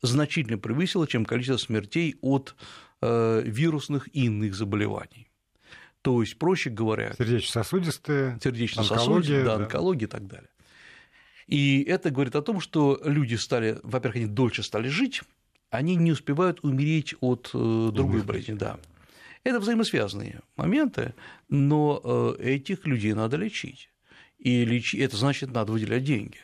значительно 0.02 0.58
превысило, 0.58 1.08
чем 1.08 1.26
количество 1.26 1.58
смертей 1.58 2.16
от 2.22 2.56
э, 3.02 3.42
вирусных 3.46 4.08
и 4.14 4.26
иных 4.26 4.56
заболеваний. 4.56 5.30
То 6.02 6.22
есть, 6.22 6.38
проще 6.38 6.70
говоря, 6.70 7.14
сердечно-сосудистые, 7.18 8.38
сердечно-сосудистые, 8.44 9.44
да, 9.44 9.58
да. 9.58 9.64
онкология 9.64 10.08
и 10.08 10.10
так 10.10 10.28
далее. 10.28 10.50
И 11.48 11.84
это 11.84 12.10
говорит 12.10 12.36
о 12.36 12.42
том, 12.42 12.60
что 12.60 13.00
люди 13.04 13.36
стали, 13.36 13.80
во-первых, 13.84 14.18
они 14.18 14.26
дольше 14.26 14.64
стали 14.64 14.90
жить, 14.90 15.22
они 15.70 15.96
не 15.96 16.12
успевают 16.12 16.64
умереть 16.64 17.16
от 17.22 17.50
э, 17.54 17.90
другой 17.94 18.22
болезни, 18.22 18.54
да. 18.54 18.80
Это 19.46 19.60
взаимосвязанные 19.60 20.42
моменты, 20.56 21.14
но 21.50 22.02
э, 22.04 22.44
этих 22.44 22.86
людей 22.86 23.14
надо 23.14 23.38
лечить 23.38 23.90
и 24.44 24.66
лечить, 24.66 25.00
это 25.00 25.16
значит, 25.16 25.52
надо 25.52 25.72
выделять 25.72 26.04
деньги. 26.04 26.38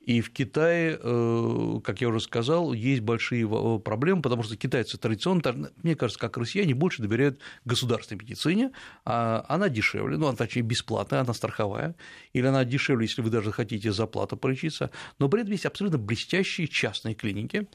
И 0.00 0.20
в 0.20 0.30
Китае, 0.30 0.98
э, 1.02 1.80
как 1.82 2.00
я 2.00 2.08
уже 2.08 2.20
сказал, 2.20 2.72
есть 2.72 3.00
большие 3.00 3.46
э, 3.46 3.78
проблемы, 3.78 4.22
потому 4.22 4.42
что 4.42 4.56
китайцы 4.56 4.96
традиционно, 4.96 5.70
мне 5.82 5.96
кажется, 5.96 6.20
как 6.20 6.36
россияне, 6.36 6.74
больше 6.74 7.02
доверяют 7.02 7.40
государственной 7.64 8.22
медицине, 8.22 8.70
а 9.04 9.44
она 9.48 9.68
дешевле, 9.68 10.16
ну, 10.16 10.26
она 10.26 10.36
точнее 10.36 10.62
бесплатная, 10.62 11.20
она 11.20 11.34
страховая, 11.34 11.94
или 12.32 12.46
она 12.46 12.64
дешевле, 12.64 13.06
если 13.06 13.22
вы 13.22 13.30
даже 13.30 13.50
хотите 13.50 13.92
за 13.92 14.06
плату 14.06 14.36
полечиться, 14.36 14.90
но 15.18 15.28
при 15.28 15.40
этом 15.42 15.52
есть 15.52 15.66
абсолютно 15.66 15.98
блестящие 15.98 16.68
частные 16.68 17.14
клиники, 17.14 17.66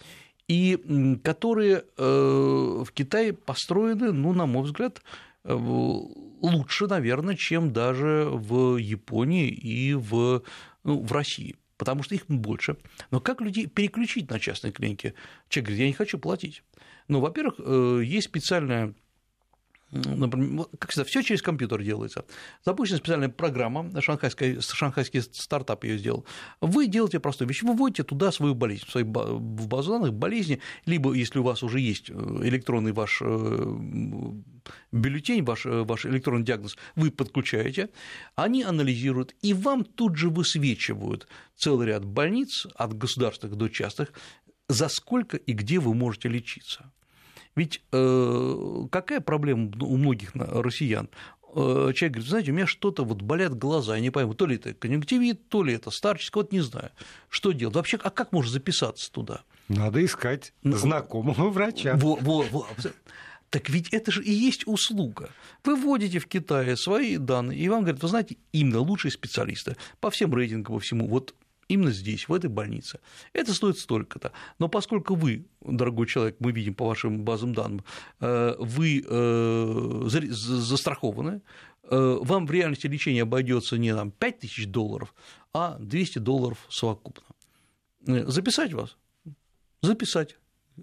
и 0.48 1.20
которые 1.24 1.84
э, 1.98 2.84
в 2.84 2.92
Китае 2.94 3.34
построены, 3.34 4.12
ну, 4.12 4.34
на 4.34 4.46
мой 4.46 4.64
взгляд, 4.64 5.02
лучше, 5.44 6.88
наверное, 6.88 7.36
чем 7.36 7.74
даже 7.74 8.30
в 8.32 8.78
Японии 8.78 9.50
и 9.50 9.94
в, 9.94 10.44
ну, 10.84 11.02
в 11.02 11.12
России 11.12 11.56
потому 11.76 12.02
что 12.04 12.16
их 12.16 12.28
больше. 12.28 12.78
Но 13.12 13.20
как 13.20 13.42
людей 13.42 13.68
переключить 13.68 14.30
на 14.30 14.40
частные 14.40 14.72
клиники? 14.72 15.16
Человек 15.50 15.68
говорит, 15.68 15.82
я 15.82 15.88
не 15.88 15.94
хочу 15.94 16.18
платить. 16.18 16.64
Ну, 17.10 17.20
во-первых, 17.20 17.56
э, 17.58 18.02
есть 18.06 18.28
специальная 18.28 18.94
например, 19.94 20.66
как 20.80 20.92
всегда, 20.92 21.06
все 21.06 21.22
через 21.22 21.42
компьютер 21.42 21.82
делается. 21.84 22.26
Запущена 22.66 22.98
специальная 22.98 23.30
программа, 23.30 23.90
шанхайский, 24.02 24.60
шанхайский 24.62 25.22
стартап 25.22 25.84
ее 25.84 25.98
сделал. 25.98 26.26
Вы 26.62 26.88
делаете 26.88 27.20
простую 27.20 27.48
вещь, 27.48 27.64
вы 27.64 27.76
вводите 27.76 28.04
туда 28.04 28.32
свою 28.32 28.56
болезнь, 28.56 28.86
свою 28.90 29.06
в 29.06 29.68
базу 29.68 29.92
данных 29.92 30.14
болезни, 30.14 30.60
либо 30.86 31.14
если 31.14 31.40
у 31.40 31.44
вас 31.44 31.64
уже 31.64 31.80
есть 31.80 32.10
э, 32.10 32.14
электронный 32.14 32.92
ваш 32.92 33.22
э, 33.22 33.76
бюллетень, 34.92 35.44
ваш, 35.44 35.66
э, 35.66 35.84
ваш 35.84 36.06
электронный 36.06 36.46
диагноз, 36.46 36.78
вы 36.96 37.12
подключаете, 37.12 37.90
они 38.36 38.64
анализируют, 38.64 39.36
и 39.42 39.54
вам 39.54 39.84
тут 39.84 40.18
же 40.18 40.30
высвечивают 40.30 41.28
целый 41.56 41.88
ряд 41.88 42.06
больниц, 42.06 42.68
от 42.76 42.98
государственных 42.98 43.58
до 43.58 43.70
частных, 43.70 44.14
за 44.68 44.90
сколько 44.90 45.38
и 45.38 45.54
где 45.54 45.80
вы 45.80 45.94
можете 45.94 46.30
лечиться. 46.30 46.92
Ведь 47.56 47.82
э, 47.92 48.88
какая 48.92 49.22
проблема 49.22 49.72
у 49.82 49.98
многих 49.98 50.32
россиян? 50.34 51.10
Э, 51.56 51.92
человек 51.94 52.14
говорит, 52.14 52.30
знаете, 52.30 52.52
у 52.52 52.56
меня 52.56 52.66
что-то 52.66 53.04
вот 53.04 53.22
болят 53.22 53.56
глаза, 53.58 53.96
я 53.96 54.02
не 54.02 54.10
пойму, 54.10 54.34
то 54.34 54.46
ли 54.46 54.56
это 54.56 54.74
конъюнктивит, 54.74 55.50
то 55.50 55.64
ли 55.64 55.74
это 55.74 55.92
старческий, 55.92 56.40
вот 56.40 56.52
не 56.52 56.62
знаю, 56.62 56.92
что 57.30 57.52
делать. 57.52 57.76
Вообще, 57.76 58.00
а 58.02 58.10
как 58.10 58.32
можно 58.32 58.52
записаться 58.52 59.12
туда? 59.12 59.44
Надо 59.68 60.04
искать 60.04 60.54
ну, 60.64 60.76
знакомого 60.76 61.50
врача. 61.50 61.96
Во, 61.96 62.16
во, 62.16 62.44
во. 62.44 62.68
Так 63.50 63.70
ведь 63.70 63.90
это 63.90 64.12
же 64.12 64.24
и 64.24 64.32
есть 64.32 64.66
услуга. 64.66 65.30
Вы 65.64 65.76
вводите 65.76 66.18
в 66.18 66.26
Китае 66.26 66.76
свои 66.76 67.18
данные, 67.18 67.60
и 67.60 67.70
вам 67.70 67.82
говорят, 67.82 68.02
вы 68.02 68.08
знаете, 68.08 68.38
именно 68.52 68.80
лучшие 68.80 69.12
специалисты 69.12 69.78
по 70.00 70.10
всем 70.10 70.34
рейтингам, 70.34 70.74
по 70.74 70.80
всему. 70.80 71.08
Вот 71.08 71.36
именно 71.68 71.92
здесь, 71.92 72.28
в 72.28 72.34
этой 72.34 72.50
больнице. 72.50 73.00
Это 73.34 73.54
стоит 73.54 73.78
столько-то. 73.78 74.32
Но 74.60 74.68
поскольку 74.68 75.16
вы, 75.16 75.46
дорогой 75.62 76.08
человек, 76.08 76.38
мы 76.40 76.52
видим 76.52 76.74
по 76.74 76.86
вашим 76.86 77.24
базам 77.24 77.54
данным, 77.54 77.84
э, 78.20 78.56
вы 78.60 79.04
э, 79.06 80.02
застрахованы, 80.08 81.42
э, 81.84 82.18
вам 82.22 82.46
в 82.46 82.52
реальности 82.52 82.88
лечение 82.88 83.24
обойдется 83.24 83.78
не 83.78 83.94
там, 83.96 84.12
5 84.12 84.40
тысяч 84.40 84.68
долларов, 84.68 85.14
а 85.54 85.78
200 85.80 86.20
долларов 86.20 86.58
совокупно. 86.70 87.24
Записать 88.06 88.74
вас? 88.74 88.98
Записать 89.82 90.38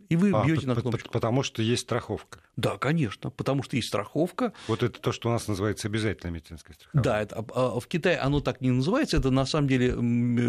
и 0.08 0.16
вы 0.16 0.30
а, 0.32 0.44
бьете 0.44 0.66
на 0.66 0.74
кнопочку. 0.74 1.10
Потому 1.10 1.42
что 1.42 1.62
есть 1.62 1.82
страховка. 1.82 2.40
Да, 2.56 2.78
конечно, 2.78 3.30
потому 3.30 3.62
что 3.62 3.76
есть 3.76 3.88
страховка. 3.88 4.52
Вот 4.68 4.82
это 4.82 5.00
то, 5.00 5.12
что 5.12 5.28
у 5.28 5.32
нас 5.32 5.48
называется 5.48 5.88
обязательная 5.88 6.32
медицинская 6.32 6.74
страховка. 6.74 7.00
Да, 7.00 7.20
это, 7.20 7.36
а, 7.36 7.44
а 7.76 7.80
в 7.80 7.86
Китае 7.86 8.18
оно 8.18 8.40
так 8.40 8.60
не 8.60 8.70
называется, 8.70 9.16
это 9.16 9.30
на 9.30 9.46
самом 9.46 9.68
деле 9.68 9.94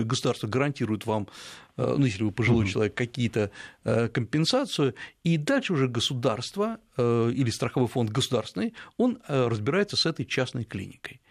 государство 0.03 0.47
гарантирует 0.47 1.05
вам, 1.05 1.27
э, 1.77 1.95
ну, 1.97 2.05
если 2.05 2.23
вы 2.23 2.31
пожилой 2.31 2.65
угу. 2.65 2.71
человек, 2.71 2.93
какие-то 2.93 3.51
э, 3.83 4.07
компенсацию, 4.09 4.93
и 5.23 5.37
дальше 5.37 5.73
уже 5.73 5.87
государство 5.87 6.77
э, 6.97 7.31
или 7.33 7.49
страховой 7.49 7.87
фонд 7.87 8.11
государственный, 8.11 8.73
он 8.97 9.19
разбирается 9.27 9.97
с 9.97 10.05
этой 10.05 10.25
частной 10.25 10.65
клиникой. 10.65 11.21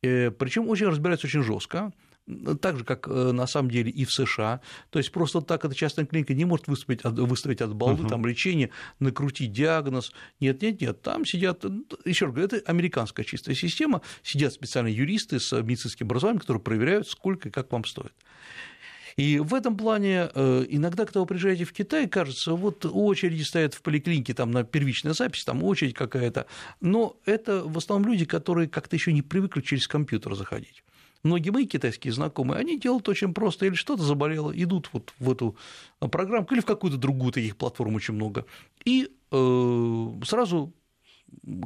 Причем 0.00 0.68
очень 0.68 0.86
разбирается 0.86 1.26
очень 1.26 1.42
жестко 1.42 1.90
так 2.60 2.78
же, 2.78 2.84
как 2.84 3.06
э, 3.06 3.32
на 3.32 3.46
самом 3.46 3.70
деле 3.70 3.90
и 3.90 4.04
в 4.04 4.12
США. 4.12 4.60
То 4.90 4.98
есть 4.98 5.12
просто 5.12 5.40
так 5.40 5.64
эта 5.64 5.74
частная 5.74 6.06
клиника 6.06 6.34
не 6.34 6.44
может 6.44 6.68
выставить, 6.68 7.04
выставить 7.04 7.60
от 7.60 7.74
балды, 7.74 8.04
uh-huh. 8.04 8.08
там 8.08 8.24
лечение, 8.24 8.70
накрутить 8.98 9.52
диагноз. 9.52 10.12
Нет, 10.40 10.62
нет, 10.62 10.80
нет, 10.80 11.02
там 11.02 11.26
сидят, 11.26 11.64
еще 12.04 12.26
раз 12.26 12.34
говорю, 12.34 12.46
это 12.46 12.70
американская 12.70 13.24
чистая 13.24 13.54
система, 13.54 14.00
сидят 14.22 14.52
специальные 14.52 14.94
юристы 14.94 15.38
с 15.38 15.52
медицинским 15.62 16.06
образованием, 16.06 16.40
которые 16.40 16.62
проверяют, 16.62 17.08
сколько 17.08 17.48
и 17.48 17.52
как 17.52 17.70
вам 17.72 17.84
стоит. 17.84 18.14
И 19.16 19.38
в 19.38 19.54
этом 19.54 19.76
плане 19.76 20.30
э, 20.34 20.66
иногда, 20.68 21.04
когда 21.04 21.20
вы 21.20 21.26
приезжаете 21.26 21.64
в 21.64 21.72
Китай, 21.72 22.08
кажется, 22.08 22.54
вот 22.54 22.84
очереди 22.84 23.42
стоят 23.42 23.74
в 23.74 23.82
поликлинике 23.82 24.34
там 24.34 24.50
на 24.50 24.64
первичной 24.64 25.14
запись, 25.14 25.44
там 25.44 25.62
очередь 25.62 25.94
какая-то, 25.94 26.46
но 26.80 27.16
это 27.24 27.62
в 27.64 27.78
основном 27.78 28.10
люди, 28.10 28.24
которые 28.24 28.68
как-то 28.68 28.96
еще 28.96 29.12
не 29.12 29.22
привыкли 29.22 29.60
через 29.60 29.86
компьютер 29.86 30.34
заходить 30.34 30.83
многие 31.24 31.50
мои 31.50 31.66
китайские 31.66 32.12
знакомые, 32.12 32.60
они 32.60 32.78
делают 32.78 33.08
очень 33.08 33.34
просто, 33.34 33.66
или 33.66 33.74
что-то 33.74 34.02
заболело, 34.02 34.52
идут 34.54 34.90
вот 34.92 35.12
в 35.18 35.30
эту 35.30 35.56
программку 35.98 36.54
или 36.54 36.60
в 36.60 36.66
какую-то 36.66 36.98
другую 36.98 37.32
таких 37.32 37.56
платформ 37.56 37.94
очень 37.96 38.14
много, 38.14 38.46
и 38.84 39.10
э, 39.32 40.12
сразу 40.24 40.72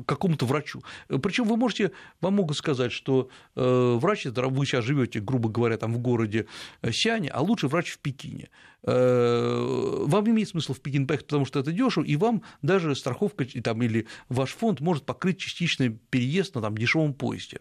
какому-то 0.06 0.46
врачу. 0.46 0.82
Причем 1.08 1.44
вы 1.44 1.56
можете, 1.56 1.92
вам 2.20 2.34
могут 2.34 2.56
сказать, 2.56 2.92
что 2.92 3.28
э, 3.54 3.98
врач, 4.00 4.24
вы 4.24 4.66
сейчас 4.66 4.84
живете, 4.84 5.20
грубо 5.20 5.48
говоря, 5.48 5.76
там 5.76 5.92
в 5.92 5.98
городе 5.98 6.46
Сяне, 6.90 7.28
а 7.28 7.40
лучший 7.42 7.68
врач 7.68 7.90
в 7.90 7.98
Пекине. 7.98 8.48
Э, 8.84 10.04
вам 10.06 10.30
имеет 10.30 10.48
смысл 10.48 10.72
в 10.72 10.80
Пекин 10.80 11.06
поехать, 11.06 11.26
потому 11.26 11.44
что 11.44 11.60
это 11.60 11.72
дешево, 11.72 12.04
и 12.04 12.16
вам 12.16 12.42
даже 12.62 12.94
страховка 12.94 13.44
там, 13.62 13.82
или 13.82 14.06
ваш 14.28 14.50
фонд 14.50 14.80
может 14.80 15.04
покрыть 15.04 15.38
частичный 15.38 15.90
переезд 16.10 16.54
на 16.54 16.62
там, 16.62 16.76
дешевом 16.76 17.12
поезде. 17.12 17.60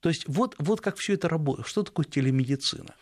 То 0.00 0.08
есть 0.08 0.24
вот, 0.26 0.54
вот 0.58 0.80
как 0.80 0.96
все 0.96 1.14
это 1.14 1.28
работает. 1.28 1.68
Что 1.68 1.82
такое 1.82 2.04
телемедицина? 2.04 2.94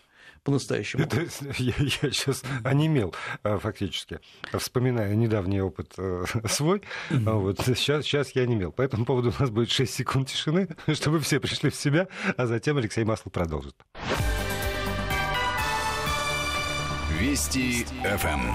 по-настоящему. 0.44 1.02
Это, 1.02 1.26
я, 1.58 1.74
я 1.78 2.10
сейчас 2.10 2.42
онемел 2.64 3.14
э, 3.42 3.58
фактически, 3.58 4.20
вспоминая 4.56 5.14
недавний 5.14 5.60
опыт 5.60 5.92
э, 5.98 6.24
свой. 6.48 6.82
Mm-hmm. 7.10 7.32
Вот, 7.32 7.60
сейчас, 7.60 8.04
сейчас 8.04 8.30
я 8.30 8.42
онемел. 8.42 8.72
По 8.72 8.82
этому 8.82 9.04
поводу 9.04 9.30
у 9.36 9.40
нас 9.40 9.50
будет 9.50 9.70
6 9.70 9.92
секунд 9.92 10.28
тишины, 10.28 10.68
чтобы 10.94 11.20
все 11.20 11.38
пришли 11.38 11.68
в 11.68 11.74
себя, 11.74 12.08
а 12.36 12.46
затем 12.46 12.78
Алексей 12.78 13.04
Маслов 13.04 13.32
продолжит. 13.32 13.74
Вести 17.18 17.84
ФМ. 17.84 18.54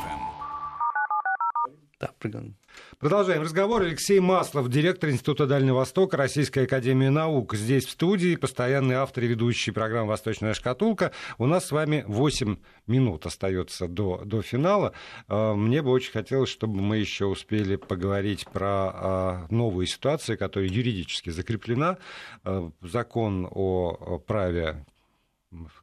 Да, 1.99 2.11
прыган. 2.17 2.55
Продолжаем 2.99 3.41
разговор. 3.41 3.81
Алексей 3.81 4.19
Маслов, 4.19 4.69
директор 4.69 5.09
Института 5.09 5.45
Дальнего 5.45 5.77
Востока 5.77 6.15
Российской 6.15 6.65
Академии 6.65 7.09
Наук. 7.09 7.53
Здесь 7.55 7.85
в 7.85 7.91
студии 7.91 8.35
постоянный 8.35 8.95
автор 8.95 9.25
и 9.25 9.27
ведущий 9.27 9.71
программы 9.71 10.09
«Восточная 10.09 10.53
шкатулка». 10.53 11.11
У 11.37 11.45
нас 11.45 11.65
с 11.65 11.71
вами 11.71 12.05
8 12.07 12.57
минут 12.87 13.25
остается 13.25 13.87
до, 13.87 14.21
до 14.23 14.41
финала. 14.41 14.93
А, 15.27 15.53
мне 15.53 15.81
бы 15.81 15.91
очень 15.91 16.11
хотелось, 16.11 16.49
чтобы 16.49 16.81
мы 16.81 16.97
еще 16.97 17.25
успели 17.25 17.75
поговорить 17.75 18.45
про 18.47 18.67
а, 18.69 19.45
новую 19.49 19.85
ситуацию, 19.85 20.37
которая 20.37 20.69
юридически 20.69 21.29
закреплена. 21.29 21.97
А, 22.43 22.71
закон 22.81 23.47
о 23.51 24.19
праве 24.25 24.85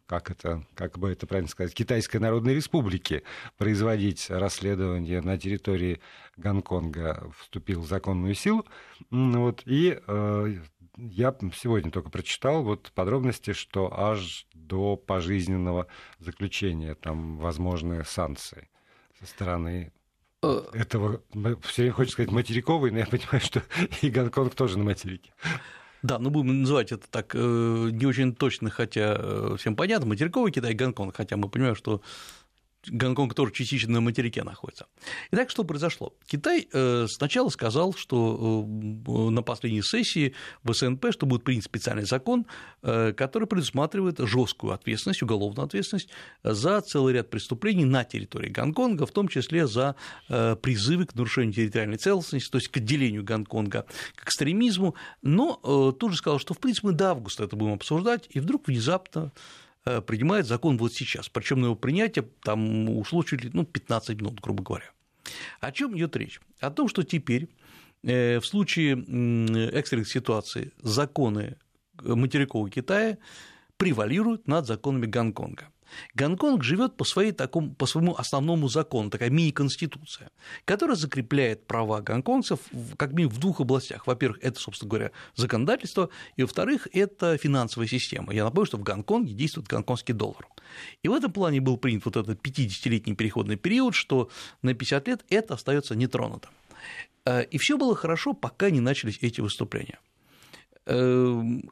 как 0.06 0.30
это, 0.30 0.66
как 0.74 0.98
бы 0.98 1.10
это 1.10 1.26
правильно 1.26 1.48
сказать, 1.48 1.74
Китайской 1.74 2.18
Народной 2.18 2.54
Республики 2.54 3.22
производить 3.56 4.30
расследование 4.30 5.20
на 5.20 5.38
территории 5.38 6.00
Гонконга 6.36 7.30
вступил 7.38 7.80
в 7.82 7.86
законную 7.86 8.34
силу. 8.34 8.66
Вот, 9.10 9.62
и 9.66 10.00
э, 10.06 10.54
я 10.96 11.34
сегодня 11.54 11.90
только 11.90 12.10
прочитал 12.10 12.62
вот 12.62 12.92
подробности, 12.94 13.52
что 13.52 13.92
аж 13.92 14.46
до 14.54 14.96
пожизненного 14.96 15.86
заключения 16.18 16.94
там 16.94 17.38
возможны 17.38 18.04
санкции 18.04 18.68
со 19.18 19.26
стороны 19.26 19.92
э. 20.42 20.62
этого, 20.72 21.22
все 21.62 21.82
время 21.82 21.94
хочется 21.94 22.14
сказать 22.14 22.32
материковый, 22.32 22.90
но 22.90 22.98
я 22.98 23.06
понимаю, 23.06 23.40
что 23.40 23.62
и 24.02 24.10
Гонконг 24.10 24.54
тоже 24.54 24.78
на 24.78 24.84
материке. 24.84 25.32
Да, 26.02 26.18
ну 26.18 26.30
будем 26.30 26.62
называть 26.62 26.92
это 26.92 27.06
так 27.10 27.34
э, 27.34 27.38
не 27.92 28.06
очень 28.06 28.34
точно, 28.34 28.70
хотя 28.70 29.16
э, 29.18 29.56
всем 29.58 29.76
понятно, 29.76 30.06
материковый 30.06 30.50
Китай, 30.50 30.72
Гонконг, 30.72 31.14
хотя 31.14 31.36
мы 31.36 31.48
понимаем, 31.48 31.74
что 31.74 32.00
Гонконг 32.86 33.34
тоже 33.34 33.52
частично 33.52 33.94
на 33.94 34.00
материке 34.00 34.42
находится. 34.42 34.86
Итак, 35.32 35.50
что 35.50 35.64
произошло? 35.64 36.14
Китай 36.26 36.66
э, 36.72 37.06
сначала 37.08 37.50
сказал, 37.50 37.92
что 37.92 38.64
э, 38.66 39.10
на 39.30 39.42
последней 39.42 39.82
сессии 39.82 40.34
в 40.62 40.72
СНП, 40.72 41.06
что 41.12 41.26
будет 41.26 41.44
принят 41.44 41.64
специальный 41.64 42.04
закон, 42.04 42.46
э, 42.82 43.12
который 43.12 43.46
предусматривает 43.46 44.18
жесткую 44.20 44.72
ответственность, 44.72 45.22
уголовную 45.22 45.66
ответственность 45.66 46.08
за 46.42 46.80
целый 46.80 47.14
ряд 47.14 47.28
преступлений 47.28 47.84
на 47.84 48.04
территории 48.04 48.48
Гонконга, 48.48 49.04
в 49.04 49.12
том 49.12 49.28
числе 49.28 49.66
за 49.66 49.94
призывы 50.28 51.06
к 51.06 51.14
нарушению 51.14 51.52
территориальной 51.52 51.98
целостности, 51.98 52.50
то 52.50 52.58
есть 52.58 52.68
к 52.68 52.76
отделению 52.78 53.24
Гонконга, 53.24 53.86
к 54.14 54.24
экстремизму. 54.24 54.94
Но 55.22 55.92
тут 55.98 56.12
же 56.12 56.18
сказал, 56.18 56.38
что 56.38 56.54
в 56.54 56.58
принципе 56.58 56.88
мы 56.88 56.92
до 56.94 57.10
августа 57.10 57.44
это 57.44 57.56
будем 57.56 57.74
обсуждать, 57.74 58.26
и 58.30 58.40
вдруг 58.40 58.68
внезапно 58.68 59.32
принимает 59.84 60.46
закон 60.46 60.76
вот 60.76 60.92
сейчас. 60.92 61.28
Причем 61.28 61.60
на 61.60 61.66
его 61.66 61.74
принятие 61.74 62.28
там 62.42 62.88
ушло 62.90 63.22
чуть 63.22 63.44
ли 63.44 63.50
ну, 63.52 63.64
15 63.64 64.16
минут, 64.18 64.40
грубо 64.40 64.62
говоря. 64.62 64.90
О 65.60 65.72
чем 65.72 65.96
идет 65.96 66.16
речь? 66.16 66.40
О 66.60 66.70
том, 66.70 66.88
что 66.88 67.02
теперь 67.02 67.48
э, 68.02 68.40
в 68.40 68.46
случае 68.46 68.94
экстренных 69.70 70.08
ситуаций 70.08 70.72
законы 70.82 71.56
материкового 72.02 72.70
Китая 72.70 73.18
превалируют 73.76 74.46
над 74.48 74.66
законами 74.66 75.06
Гонконга. 75.06 75.68
Гонконг 76.14 76.62
живет 76.62 76.96
по, 76.96 77.04
своей, 77.04 77.32
такому, 77.32 77.74
по 77.74 77.86
своему 77.86 78.14
основному 78.16 78.68
закону, 78.68 79.10
такая 79.10 79.30
мини-конституция, 79.30 80.30
которая 80.64 80.96
закрепляет 80.96 81.66
права 81.66 82.00
гонконгцев 82.00 82.60
как 82.96 83.12
минимум 83.12 83.34
в 83.34 83.38
двух 83.38 83.60
областях. 83.60 84.06
Во-первых, 84.06 84.38
это, 84.42 84.58
собственно 84.60 84.88
говоря, 84.88 85.10
законодательство, 85.36 86.10
и, 86.36 86.42
во-вторых, 86.42 86.88
это 86.92 87.36
финансовая 87.36 87.88
система. 87.88 88.32
Я 88.32 88.44
напомню, 88.44 88.66
что 88.66 88.76
в 88.76 88.82
Гонконге 88.82 89.32
действует 89.32 89.68
гонконгский 89.68 90.14
доллар. 90.14 90.46
И 91.02 91.08
в 91.08 91.12
этом 91.12 91.32
плане 91.32 91.60
был 91.60 91.76
принят 91.76 92.04
вот 92.04 92.16
этот 92.16 92.40
50-летний 92.40 93.14
переходный 93.14 93.56
период, 93.56 93.94
что 93.94 94.30
на 94.62 94.74
50 94.74 95.08
лет 95.08 95.24
это 95.28 95.54
остается 95.54 95.94
нетронутым. 95.94 96.50
Э, 97.24 97.44
и 97.44 97.58
все 97.58 97.76
было 97.76 97.94
хорошо, 97.94 98.32
пока 98.32 98.70
не 98.70 98.80
начались 98.80 99.18
эти 99.20 99.40
выступления 99.40 99.98
эм, 100.86 101.70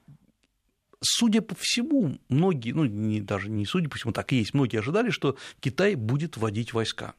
Судя 1.00 1.42
по 1.42 1.54
всему, 1.54 2.18
многие, 2.28 2.72
ну, 2.72 2.84
не, 2.84 3.20
даже 3.20 3.48
не 3.48 3.66
судя 3.66 3.88
по 3.88 3.96
всему, 3.96 4.12
так 4.12 4.32
и 4.32 4.36
есть, 4.36 4.54
многие 4.54 4.78
ожидали, 4.78 5.10
что 5.10 5.36
Китай 5.60 5.94
будет 5.94 6.36
вводить 6.36 6.72
войска 6.72 7.14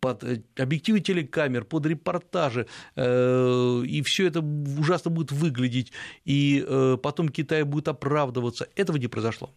под 0.00 0.24
э, 0.24 0.42
объективы 0.56 1.00
телекамер, 1.00 1.64
под 1.64 1.86
репортажи, 1.86 2.66
э, 2.96 3.82
и 3.86 4.02
все 4.02 4.26
это 4.26 4.40
ужасно 4.40 5.10
будет 5.10 5.32
выглядеть, 5.32 5.92
и 6.24 6.64
э, 6.66 6.96
потом 7.02 7.28
Китай 7.28 7.62
будет 7.64 7.88
оправдываться. 7.88 8.68
Этого 8.76 8.96
не 8.96 9.08
произошло. 9.08 9.50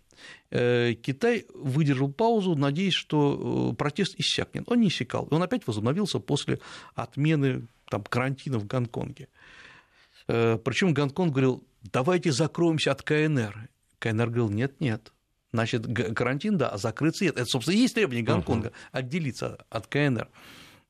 Китай 0.50 1.46
выдержал 1.54 2.12
паузу, 2.12 2.56
надеясь, 2.56 2.96
что 2.96 3.76
протест 3.78 4.16
иссякнет. 4.18 4.64
Он 4.66 4.82
не 4.82 4.88
иссякал, 4.88 5.28
и 5.28 5.34
он 5.34 5.44
опять 5.44 5.68
возобновился 5.68 6.18
после 6.20 6.60
отмены 6.96 7.68
там, 7.88 8.04
карантина 8.04 8.58
в 8.58 8.66
Гонконге. 8.66 9.28
Причем 10.28 10.94
Гонконг 10.94 11.32
говорил, 11.32 11.64
давайте 11.82 12.32
закроемся 12.32 12.92
от 12.92 13.02
КНР. 13.02 13.70
КНР 14.00 14.28
говорил, 14.28 14.50
нет, 14.50 14.80
нет, 14.80 15.14
значит, 15.52 15.88
карантин, 16.16 16.58
да, 16.58 16.70
а 16.70 16.78
закрыться 16.78 17.24
нет. 17.24 17.36
Это, 17.36 17.46
собственно, 17.46 17.76
и 17.76 17.80
есть 17.80 17.96
требование 17.96 18.24
Гонконга 18.24 18.70
uh-huh. 18.70 18.74
отделиться 18.92 19.66
от 19.70 19.88
КНР. 19.88 20.30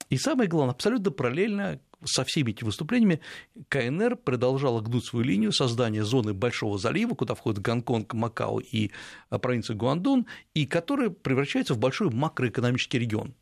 И 0.09 0.17
самое 0.17 0.49
главное, 0.49 0.73
абсолютно 0.73 1.11
параллельно 1.11 1.79
со 2.03 2.23
всеми 2.23 2.51
этими 2.51 2.67
выступлениями 2.67 3.21
КНР 3.69 4.17
продолжала 4.17 4.81
гнуть 4.81 5.05
свою 5.05 5.25
линию 5.25 5.51
создания 5.51 6.03
зоны 6.03 6.33
Большого 6.33 6.77
залива, 6.77 7.15
куда 7.15 7.33
входят 7.35 7.61
Гонконг, 7.61 8.13
Макао 8.13 8.59
и 8.59 8.91
э, 9.29 9.39
провинция 9.39 9.75
Гуандун, 9.75 10.27
и 10.53 10.65
которая 10.65 11.09
превращается 11.09 11.73
в 11.73 11.79
большой 11.79 12.09
макроэкономический 12.09 12.99
регион. 12.99 13.33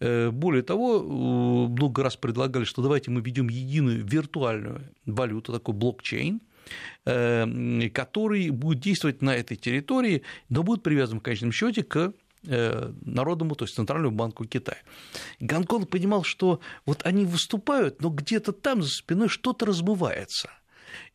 Э, 0.00 0.30
более 0.30 0.62
того, 0.62 1.02
много 1.68 2.02
раз 2.02 2.16
предлагали, 2.16 2.64
что 2.64 2.82
давайте 2.82 3.10
мы 3.10 3.20
введем 3.20 3.48
единую 3.48 4.04
виртуальную 4.04 4.92
валюту, 5.06 5.52
такой 5.52 5.74
блокчейн, 5.74 6.40
который 7.04 8.50
будет 8.50 8.80
действовать 8.80 9.22
на 9.22 9.34
этой 9.34 9.56
территории, 9.56 10.22
но 10.50 10.62
будет 10.62 10.82
привязан 10.82 11.20
в 11.20 11.22
конечном 11.22 11.50
счете 11.50 11.82
к 11.82 11.98
Э, 12.08 12.12
Народному, 12.42 13.54
то 13.54 13.64
есть 13.64 13.74
Центральному 13.74 14.16
банку 14.16 14.44
Китая. 14.44 14.78
Гонконг 15.40 15.88
понимал, 15.88 16.22
что 16.22 16.60
вот 16.86 17.04
они 17.04 17.24
выступают, 17.24 18.00
но 18.02 18.10
где-то 18.10 18.52
там 18.52 18.82
за 18.82 18.90
спиной 18.90 19.28
что-то 19.28 19.66
размывается. 19.66 20.50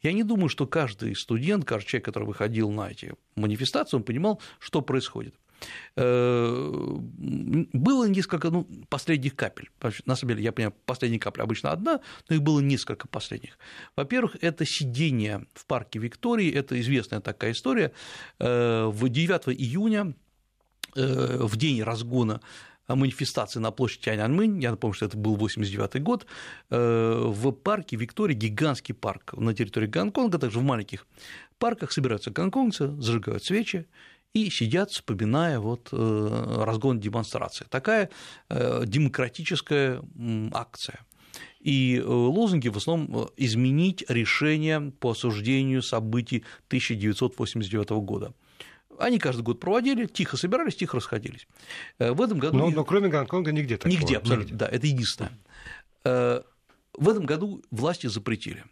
Я 0.01 0.13
не 0.13 0.23
думаю, 0.23 0.49
что 0.49 0.67
каждый 0.67 1.15
студент, 1.15 1.65
каждый 1.65 1.87
человек, 1.87 2.05
который 2.05 2.25
выходил 2.25 2.71
на 2.71 2.89
эти 2.89 3.13
манифестации, 3.35 3.97
он 3.97 4.03
понимал, 4.03 4.41
что 4.59 4.81
происходит. 4.81 5.35
Э, 5.95 6.69
было 7.13 8.05
несколько 8.07 8.49
ну, 8.49 8.67
последних 8.89 9.35
капель. 9.35 9.69
На 10.05 10.15
самом 10.15 10.33
деле, 10.33 10.43
я 10.43 10.51
понимаю, 10.51 10.75
последняя 10.85 11.19
капля 11.19 11.43
обычно 11.43 11.71
одна, 11.71 12.01
но 12.27 12.35
их 12.35 12.41
было 12.41 12.59
несколько 12.59 13.07
последних. 13.07 13.57
Во-первых, 13.95 14.37
это 14.41 14.65
сидение 14.65 15.45
в 15.53 15.65
парке 15.65 15.99
Виктории, 15.99 16.51
это 16.51 16.79
известная 16.81 17.21
такая 17.21 17.51
история. 17.51 17.93
Э, 18.39 18.87
в 18.87 19.07
9 19.07 19.57
июня 19.57 20.13
Э, 20.13 20.22
в 20.95 21.55
день 21.57 21.81
разгона 21.83 22.41
манифестации 22.87 23.59
на 23.59 23.71
площади 23.71 24.05
Тяньаньмэнь, 24.05 24.61
я 24.61 24.71
напомню, 24.71 24.93
что 24.95 25.05
это 25.05 25.17
был 25.17 25.35
89 25.35 26.01
год, 26.01 26.25
э, 26.69 27.23
в 27.25 27.51
парке 27.51 27.95
Виктория, 27.95 28.35
гигантский 28.35 28.93
парк 28.93 29.33
на 29.37 29.53
территории 29.53 29.87
Гонконга, 29.87 30.37
также 30.37 30.59
в 30.59 30.63
маленьких 30.63 31.07
парках 31.59 31.91
собираются 31.91 32.31
гонконгцы, 32.31 32.89
зажигают 32.99 33.43
свечи 33.43 33.85
и 34.33 34.49
сидят, 34.49 34.91
вспоминая 34.91 35.59
вот 35.59 35.89
э, 35.91 36.63
разгон 36.65 36.99
демонстрации. 36.99 37.65
Такая 37.69 38.09
демократическая 38.49 40.01
акция. 40.51 40.99
И 41.59 42.03
лозунги 42.05 42.67
в 42.67 42.77
основном 42.77 43.29
изменить 43.37 44.03
решение 44.09 44.91
по 44.99 45.11
осуждению 45.11 45.81
событий 45.81 46.43
1989 46.67 47.89
года. 47.91 48.33
Они 48.99 49.19
каждый 49.19 49.41
год 49.41 49.59
проводили, 49.59 50.05
тихо 50.05 50.37
собирались, 50.37 50.75
тихо 50.75 50.97
расходились. 50.97 51.47
Э, 51.99 52.11
в 52.11 52.21
этом 52.21 52.39
году... 52.39 52.57
Но, 52.57 52.69
но 52.69 52.83
кроме 52.83 53.09
Гонконга 53.09 53.51
нигде 53.51 53.77
такого. 53.77 53.91
Нигде, 53.91 54.17
абсолютно, 54.17 54.51
нигде. 54.51 54.57
да, 54.57 54.67
это 54.67 54.87
единственное. 54.87 55.37
Э, 56.03 56.41
в 56.93 57.09
этом 57.09 57.25
году 57.25 57.63
власти 57.71 58.07
запретили, 58.07 58.63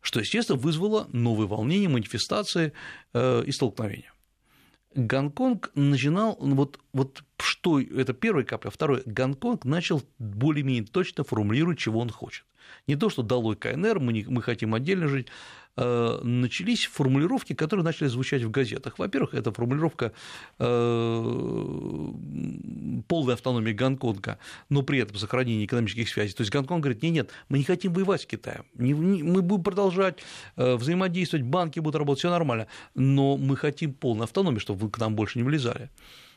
что, 0.00 0.20
естественно, 0.20 0.58
вызвало 0.58 1.08
новые 1.12 1.46
волнения, 1.46 1.88
манифестации 1.88 2.72
э, 3.12 3.44
и 3.44 3.52
столкновения. 3.52 4.12
Гонконг 4.94 5.70
начинал, 5.74 6.36
вот, 6.40 6.80
вот 6.92 7.22
что 7.38 7.80
это 7.80 8.14
первая 8.14 8.44
капля, 8.44 8.70
второе, 8.70 9.02
Гонконг 9.04 9.64
начал 9.64 10.02
более-менее 10.18 10.84
точно 10.84 11.24
формулировать, 11.24 11.78
чего 11.78 12.00
он 12.00 12.10
хочет. 12.10 12.44
Не 12.86 12.96
то, 12.96 13.10
что 13.10 13.22
долой 13.22 13.56
КНР, 13.56 14.00
мы, 14.00 14.12
не, 14.12 14.24
мы 14.24 14.42
хотим 14.42 14.74
отдельно 14.74 15.08
жить, 15.08 15.28
Э, 15.80 16.18
начались 16.24 16.86
формулировки, 16.86 17.52
которые 17.52 17.84
начали 17.84 18.08
звучать 18.08 18.42
в 18.42 18.50
газетах. 18.50 18.98
Во-первых, 18.98 19.34
это 19.34 19.52
формулировка 19.52 20.12
э, 20.58 20.62
полной 23.06 23.34
автономии 23.34 23.72
Гонконга, 23.72 24.38
но 24.70 24.82
при 24.82 24.98
этом 24.98 25.16
сохранение 25.16 25.66
экономических 25.66 26.08
связей. 26.08 26.34
То 26.34 26.40
есть 26.40 26.52
Гонконг 26.52 26.82
говорит, 26.82 27.02
нет, 27.04 27.12
нет, 27.12 27.30
мы 27.48 27.58
не 27.58 27.64
хотим 27.64 27.92
воевать 27.92 28.22
с 28.22 28.26
Китаем, 28.26 28.64
мы 28.74 29.40
будем 29.40 29.62
продолжать 29.62 30.18
э, 30.56 30.74
взаимодействовать, 30.74 31.46
банки 31.46 31.78
будут 31.78 31.94
работать, 31.94 32.18
все 32.18 32.30
нормально, 32.30 32.66
но 32.96 33.36
мы 33.36 33.56
хотим 33.56 33.94
полной 33.94 34.24
автономии, 34.24 34.58
чтобы 34.58 34.80
вы 34.80 34.90
к 34.90 34.98
нам 34.98 35.14
больше 35.14 35.38
не 35.38 35.44
влезали. 35.44 35.90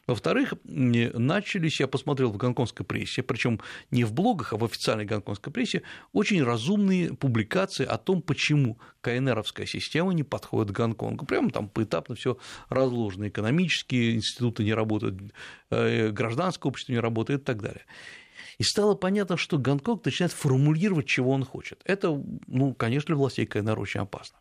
Во-вторых, 0.07 0.55
начались, 0.63 1.79
я 1.79 1.87
посмотрел 1.87 2.31
в 2.31 2.37
гонконгской 2.37 2.85
прессе, 2.85 3.21
причем 3.21 3.61
не 3.91 4.03
в 4.03 4.13
блогах, 4.13 4.53
а 4.53 4.57
в 4.57 4.65
официальной 4.65 5.05
гонконгской 5.05 5.53
прессе, 5.53 5.83
очень 6.11 6.43
разумные 6.43 7.13
публикации 7.13 7.85
о 7.85 7.97
том, 7.97 8.21
почему 8.21 8.79
КНРовская 9.01 9.67
система 9.67 10.13
не 10.13 10.23
подходит 10.23 10.73
к 10.73 10.75
Гонконгу. 10.75 11.25
Прямо 11.25 11.51
там 11.51 11.69
поэтапно 11.69 12.15
все 12.15 12.37
разложено. 12.69 13.27
Экономические 13.27 14.15
институты 14.15 14.63
не 14.63 14.73
работают, 14.73 15.33
э, 15.69 16.09
гражданское 16.09 16.67
общество 16.67 16.93
не 16.93 16.99
работает 16.99 17.41
и 17.41 17.43
так 17.43 17.61
далее. 17.61 17.85
И 18.57 18.63
стало 18.63 18.95
понятно, 18.95 19.37
что 19.37 19.57
Гонконг 19.57 20.03
начинает 20.05 20.31
формулировать, 20.31 21.07
чего 21.07 21.31
он 21.31 21.45
хочет. 21.45 21.81
Это, 21.85 22.21
ну, 22.47 22.73
конечно, 22.73 23.07
для 23.07 23.15
властей 23.15 23.45
КНР 23.45 23.79
очень 23.79 24.01
опасно. 24.01 24.37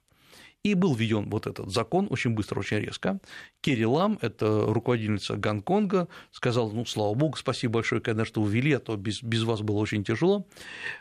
И 0.62 0.74
был 0.74 0.94
введен 0.94 1.30
вот 1.30 1.46
этот 1.46 1.70
закон 1.70 2.06
очень 2.10 2.32
быстро, 2.32 2.60
очень 2.60 2.78
резко. 2.78 3.18
Керри 3.62 3.86
Лам, 3.86 4.18
это 4.20 4.66
руководительница 4.66 5.36
Гонконга, 5.36 6.08
сказала, 6.32 6.70
ну, 6.70 6.84
слава 6.84 7.14
богу, 7.14 7.38
спасибо 7.38 7.74
большое, 7.74 8.02
конечно, 8.02 8.26
что 8.26 8.46
ввели, 8.46 8.74
а 8.74 8.78
то 8.78 8.94
без, 8.96 9.22
без 9.22 9.42
вас 9.44 9.62
было 9.62 9.78
очень 9.78 10.04
тяжело. 10.04 10.46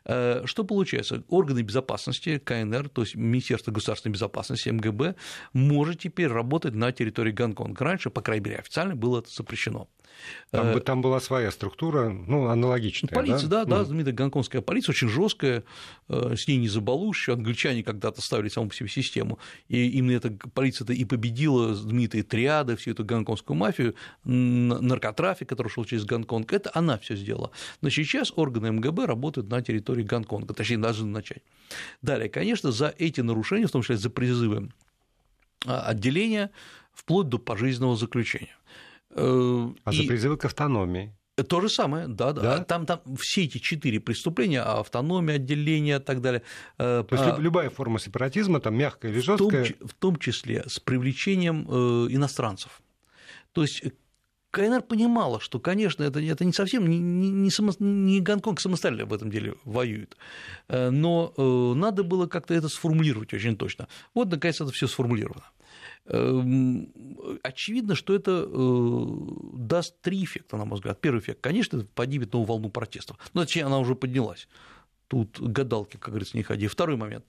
Э, 0.05 0.43
что 0.45 0.63
получается? 0.63 1.23
Органы 1.27 1.61
безопасности 1.61 2.37
КНР, 2.37 2.87
то 2.87 3.01
есть 3.01 3.15
Министерство 3.15 3.71
государственной 3.71 4.13
безопасности, 4.13 4.69
МГБ, 4.69 5.15
может 5.51 5.99
теперь 5.99 6.27
работать 6.27 6.73
на 6.73 6.93
территории 6.93 7.31
Гонконга. 7.31 7.83
Раньше, 7.83 8.09
по 8.09 8.21
крайней 8.21 8.45
мере, 8.45 8.57
официально 8.59 8.95
было 8.95 9.19
это 9.19 9.29
запрещено. 9.29 9.89
Там, 10.51 10.67
э, 10.67 10.79
там 10.79 11.01
была 11.01 11.19
своя 11.19 11.51
структура, 11.51 12.09
ну, 12.09 12.47
аналогичная. 12.47 13.09
Полиция, 13.13 13.49
да, 13.49 13.65
да, 13.65 13.79
да 13.79 13.83
знаменитая 13.85 14.13
гонконгская 14.13 14.61
полиция, 14.61 14.93
очень 14.93 15.09
жесткая, 15.09 15.63
э, 16.07 16.35
с 16.35 16.47
ней 16.47 16.57
не 16.57 16.67
забалуешь. 16.67 17.29
Англичане 17.29 17.83
когда-то 17.83 18.21
ставили 18.21 18.49
саму 18.49 18.69
по 18.69 18.75
себе 18.75 18.89
систему, 18.89 19.39
и 19.67 19.89
именно 19.89 20.17
эта 20.17 20.31
полиция-то 20.53 20.93
и 20.93 21.05
победила 21.05 21.73
знаменитые 21.75 22.23
триады, 22.23 22.75
всю 22.75 22.91
эту 22.91 23.05
гонконгскую 23.05 23.55
мафию, 23.55 23.95
наркотрафик, 24.23 25.47
который 25.49 25.69
шел 25.69 25.85
через 25.85 26.05
Гонконг, 26.05 26.51
это 26.53 26.71
она 26.73 26.97
все 26.97 27.15
сделала. 27.15 27.51
Но 27.81 27.89
сейчас 27.89 28.33
органы 28.35 28.71
МГБ 28.71 29.05
работают 29.05 29.49
на 29.49 29.61
территории 29.61 30.03
Гонконга, 30.03 30.53
точнее, 30.53 30.77
должны 30.77 31.07
начать. 31.07 31.43
Далее, 32.01 32.29
конечно, 32.29 32.71
за 32.71 32.93
эти 32.97 33.21
нарушения, 33.21 33.67
в 33.67 33.71
том 33.71 33.81
числе 33.81 33.97
за 33.97 34.09
призывы 34.09 34.69
а, 35.65 35.81
отделения, 35.81 36.51
вплоть 36.93 37.29
до 37.29 37.37
пожизненного 37.37 37.95
заключения. 37.95 38.55
Э, 39.11 39.69
а 39.83 39.91
и... 39.91 39.95
за 39.95 40.07
призывы 40.07 40.37
к 40.37 40.45
автономии? 40.45 41.15
То 41.47 41.61
же 41.61 41.69
самое, 41.69 42.07
да, 42.07 42.33
да. 42.33 42.41
да? 42.41 42.63
Там, 42.63 42.85
там 42.85 43.01
все 43.17 43.45
эти 43.45 43.59
четыре 43.59 43.99
преступления, 44.01 44.61
автономия, 44.61 45.35
отделение 45.35 45.97
и 45.97 46.01
так 46.01 46.21
далее. 46.21 46.43
Э, 46.77 47.03
То 47.07 47.15
есть 47.15 47.27
а, 47.27 47.39
любая 47.39 47.69
форма 47.69 47.99
сепаратизма, 47.99 48.59
там 48.59 48.75
мягкая 48.75 49.11
или 49.11 49.19
жесткая. 49.19 49.63
В 49.63 49.67
том, 49.67 49.87
в 49.87 49.93
том 49.93 50.15
числе 50.17 50.65
с 50.67 50.79
привлечением 50.79 51.65
э, 51.69 52.07
иностранцев. 52.09 52.81
То 53.53 53.61
есть 53.61 53.83
КНР 54.51 54.81
понимала, 54.81 55.39
что, 55.39 55.59
конечно, 55.59 56.03
это, 56.03 56.19
это 56.19 56.43
не 56.43 56.53
совсем, 56.53 56.87
не, 56.89 56.99
не, 56.99 57.51
само, 57.51 57.71
не 57.79 58.19
Гонконг 58.19 58.59
самостоятельно 58.59 59.05
в 59.05 59.13
этом 59.13 59.29
деле 59.29 59.55
воюет, 59.63 60.17
но 60.67 61.33
надо 61.75 62.03
было 62.03 62.25
как-то 62.25 62.55
это 62.55 62.67
сформулировать 62.67 63.31
очень 63.33 63.55
точно. 63.55 63.87
Вот, 64.15 64.29
наконец, 64.31 64.59
это 64.59 64.71
все 64.71 64.87
сформулировано. 64.87 65.43
Эм, 66.11 66.91
очевидно, 67.43 67.93
что 67.93 68.15
это 68.15 68.43
э, 68.47 69.05
даст 69.53 70.01
три 70.01 70.23
эффекта, 70.23 70.57
на 70.57 70.65
мой 70.65 70.75
взгляд. 70.75 70.99
Первый 70.99 71.19
эффект, 71.19 71.39
конечно, 71.41 71.85
поднимет 71.93 72.33
новую 72.33 72.47
волну 72.47 72.69
протестов, 72.69 73.17
но 73.33 73.43
точнее 73.43 73.65
она 73.65 73.77
уже 73.77 73.95
поднялась. 73.95 74.47
Тут 75.09 75.39
гадалки, 75.41 75.97
как 75.97 76.09
говорится, 76.09 76.37
не 76.37 76.43
ходи. 76.43 76.67
Второй 76.67 76.95
момент. 76.95 77.25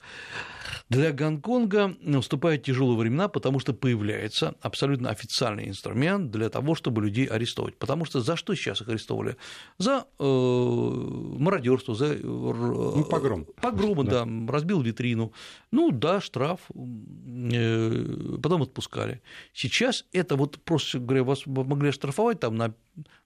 Для 0.87 1.11
Гонконга 1.11 1.95
наступают 1.99 2.61
тяжелые 2.61 2.95
времена, 2.95 3.27
потому 3.27 3.57
что 3.57 3.73
появляется 3.73 4.53
абсолютно 4.61 5.09
официальный 5.09 5.67
инструмент 5.67 6.29
для 6.29 6.49
того, 6.49 6.75
чтобы 6.75 7.01
людей 7.01 7.25
арестовать. 7.25 7.75
Потому 7.77 8.05
что 8.05 8.21
за 8.21 8.35
что 8.35 8.53
сейчас 8.53 8.81
их 8.81 8.89
арестовали? 8.89 9.35
За 9.79 10.05
э, 10.19 10.23
мародерство, 10.23 11.95
за 11.95 12.13
э, 12.13 12.19
ну, 12.21 13.03
погром. 13.03 13.47
Погром, 13.59 14.05
да. 14.05 14.25
да, 14.25 14.53
разбил 14.53 14.81
витрину. 14.81 15.33
Ну 15.71 15.89
да, 15.89 16.21
штраф, 16.21 16.59
э, 16.75 18.37
потом 18.43 18.61
отпускали. 18.61 19.23
Сейчас 19.53 20.05
это 20.13 20.35
вот 20.35 20.59
просто 20.59 20.99
говоря, 20.99 21.23
вас 21.23 21.47
могли 21.47 21.89
оштрафовать 21.89 22.39
там 22.41 22.57
на 22.57 22.75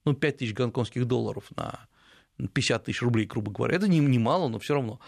ну, 0.06 0.14
5 0.14 0.38
тысяч 0.38 0.54
гонконгских 0.54 1.06
долларов 1.06 1.44
на 1.58 1.88
50 2.38 2.86
тысяч 2.86 3.02
рублей, 3.02 3.26
грубо 3.26 3.52
говоря, 3.52 3.76
это 3.76 3.88
немало, 3.88 4.48
но 4.48 4.60
все 4.60 4.76
равно. 4.76 5.00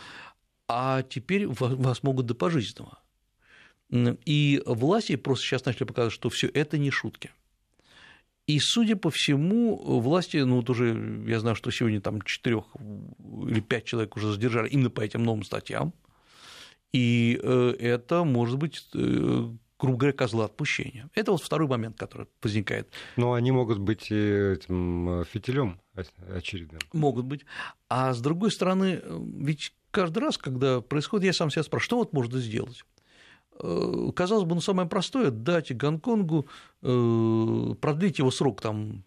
А 0.67 1.03
теперь 1.03 1.47
вас 1.47 2.03
могут 2.03 2.25
до 2.25 2.35
пожизненного. 2.35 2.99
И 4.25 4.61
власти 4.65 5.15
просто 5.15 5.45
сейчас 5.45 5.65
начали 5.65 5.85
показывать, 5.85 6.13
что 6.13 6.29
все 6.29 6.47
это 6.47 6.77
не 6.77 6.91
шутки. 6.91 7.31
И, 8.47 8.59
судя 8.59 8.95
по 8.95 9.09
всему, 9.11 9.75
власти, 9.99 10.37
ну 10.37 10.57
вот 10.57 10.69
уже 10.69 11.23
я 11.27 11.39
знаю, 11.39 11.55
что 11.55 11.69
сегодня 11.69 11.99
там 11.99 12.21
4 12.21 12.63
или 13.47 13.59
5 13.59 13.85
человек 13.85 14.15
уже 14.15 14.31
задержали 14.31 14.69
именно 14.69 14.89
по 14.89 15.01
этим 15.01 15.23
новым 15.23 15.43
статьям, 15.43 15.93
и 16.93 17.37
э, 17.43 17.75
это 17.79 18.23
может 18.23 18.57
быть 18.57 18.87
э, 18.93 19.49
грубо 19.79 19.97
говоря, 19.97 20.13
козла 20.17 20.45
отпущения. 20.45 21.09
Это 21.13 21.31
вот 21.31 21.41
второй 21.41 21.67
момент, 21.67 21.97
который 21.97 22.27
возникает. 22.41 22.91
Но 23.15 23.33
они 23.33 23.51
могут 23.51 23.79
быть 23.79 24.11
этим 24.11 25.23
фитилем 25.25 25.79
очередным. 26.33 26.81
Могут 26.93 27.25
быть. 27.25 27.45
А 27.89 28.13
с 28.13 28.21
другой 28.21 28.51
стороны, 28.51 29.01
ведь 29.07 29.73
каждый 29.91 30.19
раз, 30.19 30.37
когда 30.37 30.81
происходит, 30.81 31.25
я 31.25 31.33
сам 31.33 31.49
себя 31.49 31.63
спрашиваю, 31.63 31.85
что 31.85 31.97
вот 31.97 32.13
можно 32.13 32.39
сделать? 32.39 32.83
Э, 33.59 34.11
казалось 34.15 34.45
бы, 34.45 34.55
ну, 34.55 34.61
самое 34.61 34.87
простое– 34.87 35.31
дать 35.31 35.75
Гонконгу, 35.75 36.47
э, 36.81 37.75
продлить 37.81 38.19
его 38.19 38.31
срок 38.31 38.61
там, 38.61 39.03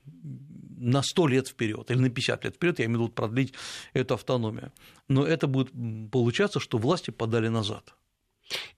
на 0.81 1.03
100 1.03 1.29
лет 1.29 1.49
вперед 1.49 1.91
или 1.91 1.99
на 1.99 2.11
50 2.11 2.45
лет 2.45 2.55
вперед, 2.55 2.79
я 2.79 2.87
имею 2.87 3.01
в 3.01 3.03
виду 3.03 3.13
продлить 3.13 3.53
эту 3.93 4.15
автономию. 4.15 4.73
Но 5.09 5.25
это 5.25 5.47
будет 5.47 5.71
получаться, 6.11 6.59
что 6.59 6.79
власти 6.79 7.11
подали 7.11 7.49
назад. 7.49 7.95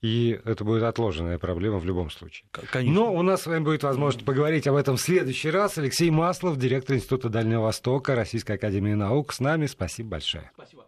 И 0.00 0.40
это 0.44 0.64
будет 0.64 0.82
отложенная 0.82 1.38
проблема 1.38 1.78
в 1.78 1.84
любом 1.84 2.10
случае. 2.10 2.46
Конечно. 2.70 3.00
Но 3.00 3.14
у 3.14 3.22
нас 3.22 3.42
с 3.42 3.46
вами 3.46 3.64
будет 3.64 3.82
возможность 3.82 4.24
поговорить 4.24 4.66
об 4.66 4.76
этом 4.76 4.96
в 4.96 5.00
следующий 5.00 5.50
раз. 5.50 5.78
Алексей 5.78 6.10
Маслов, 6.10 6.58
директор 6.58 6.96
Института 6.96 7.28
Дальнего 7.28 7.62
Востока 7.62 8.14
Российской 8.14 8.56
Академии 8.56 8.94
Наук, 8.94 9.32
с 9.32 9.40
нами. 9.40 9.66
Спасибо 9.66 10.10
большое. 10.10 10.50
Спасибо. 10.54 10.86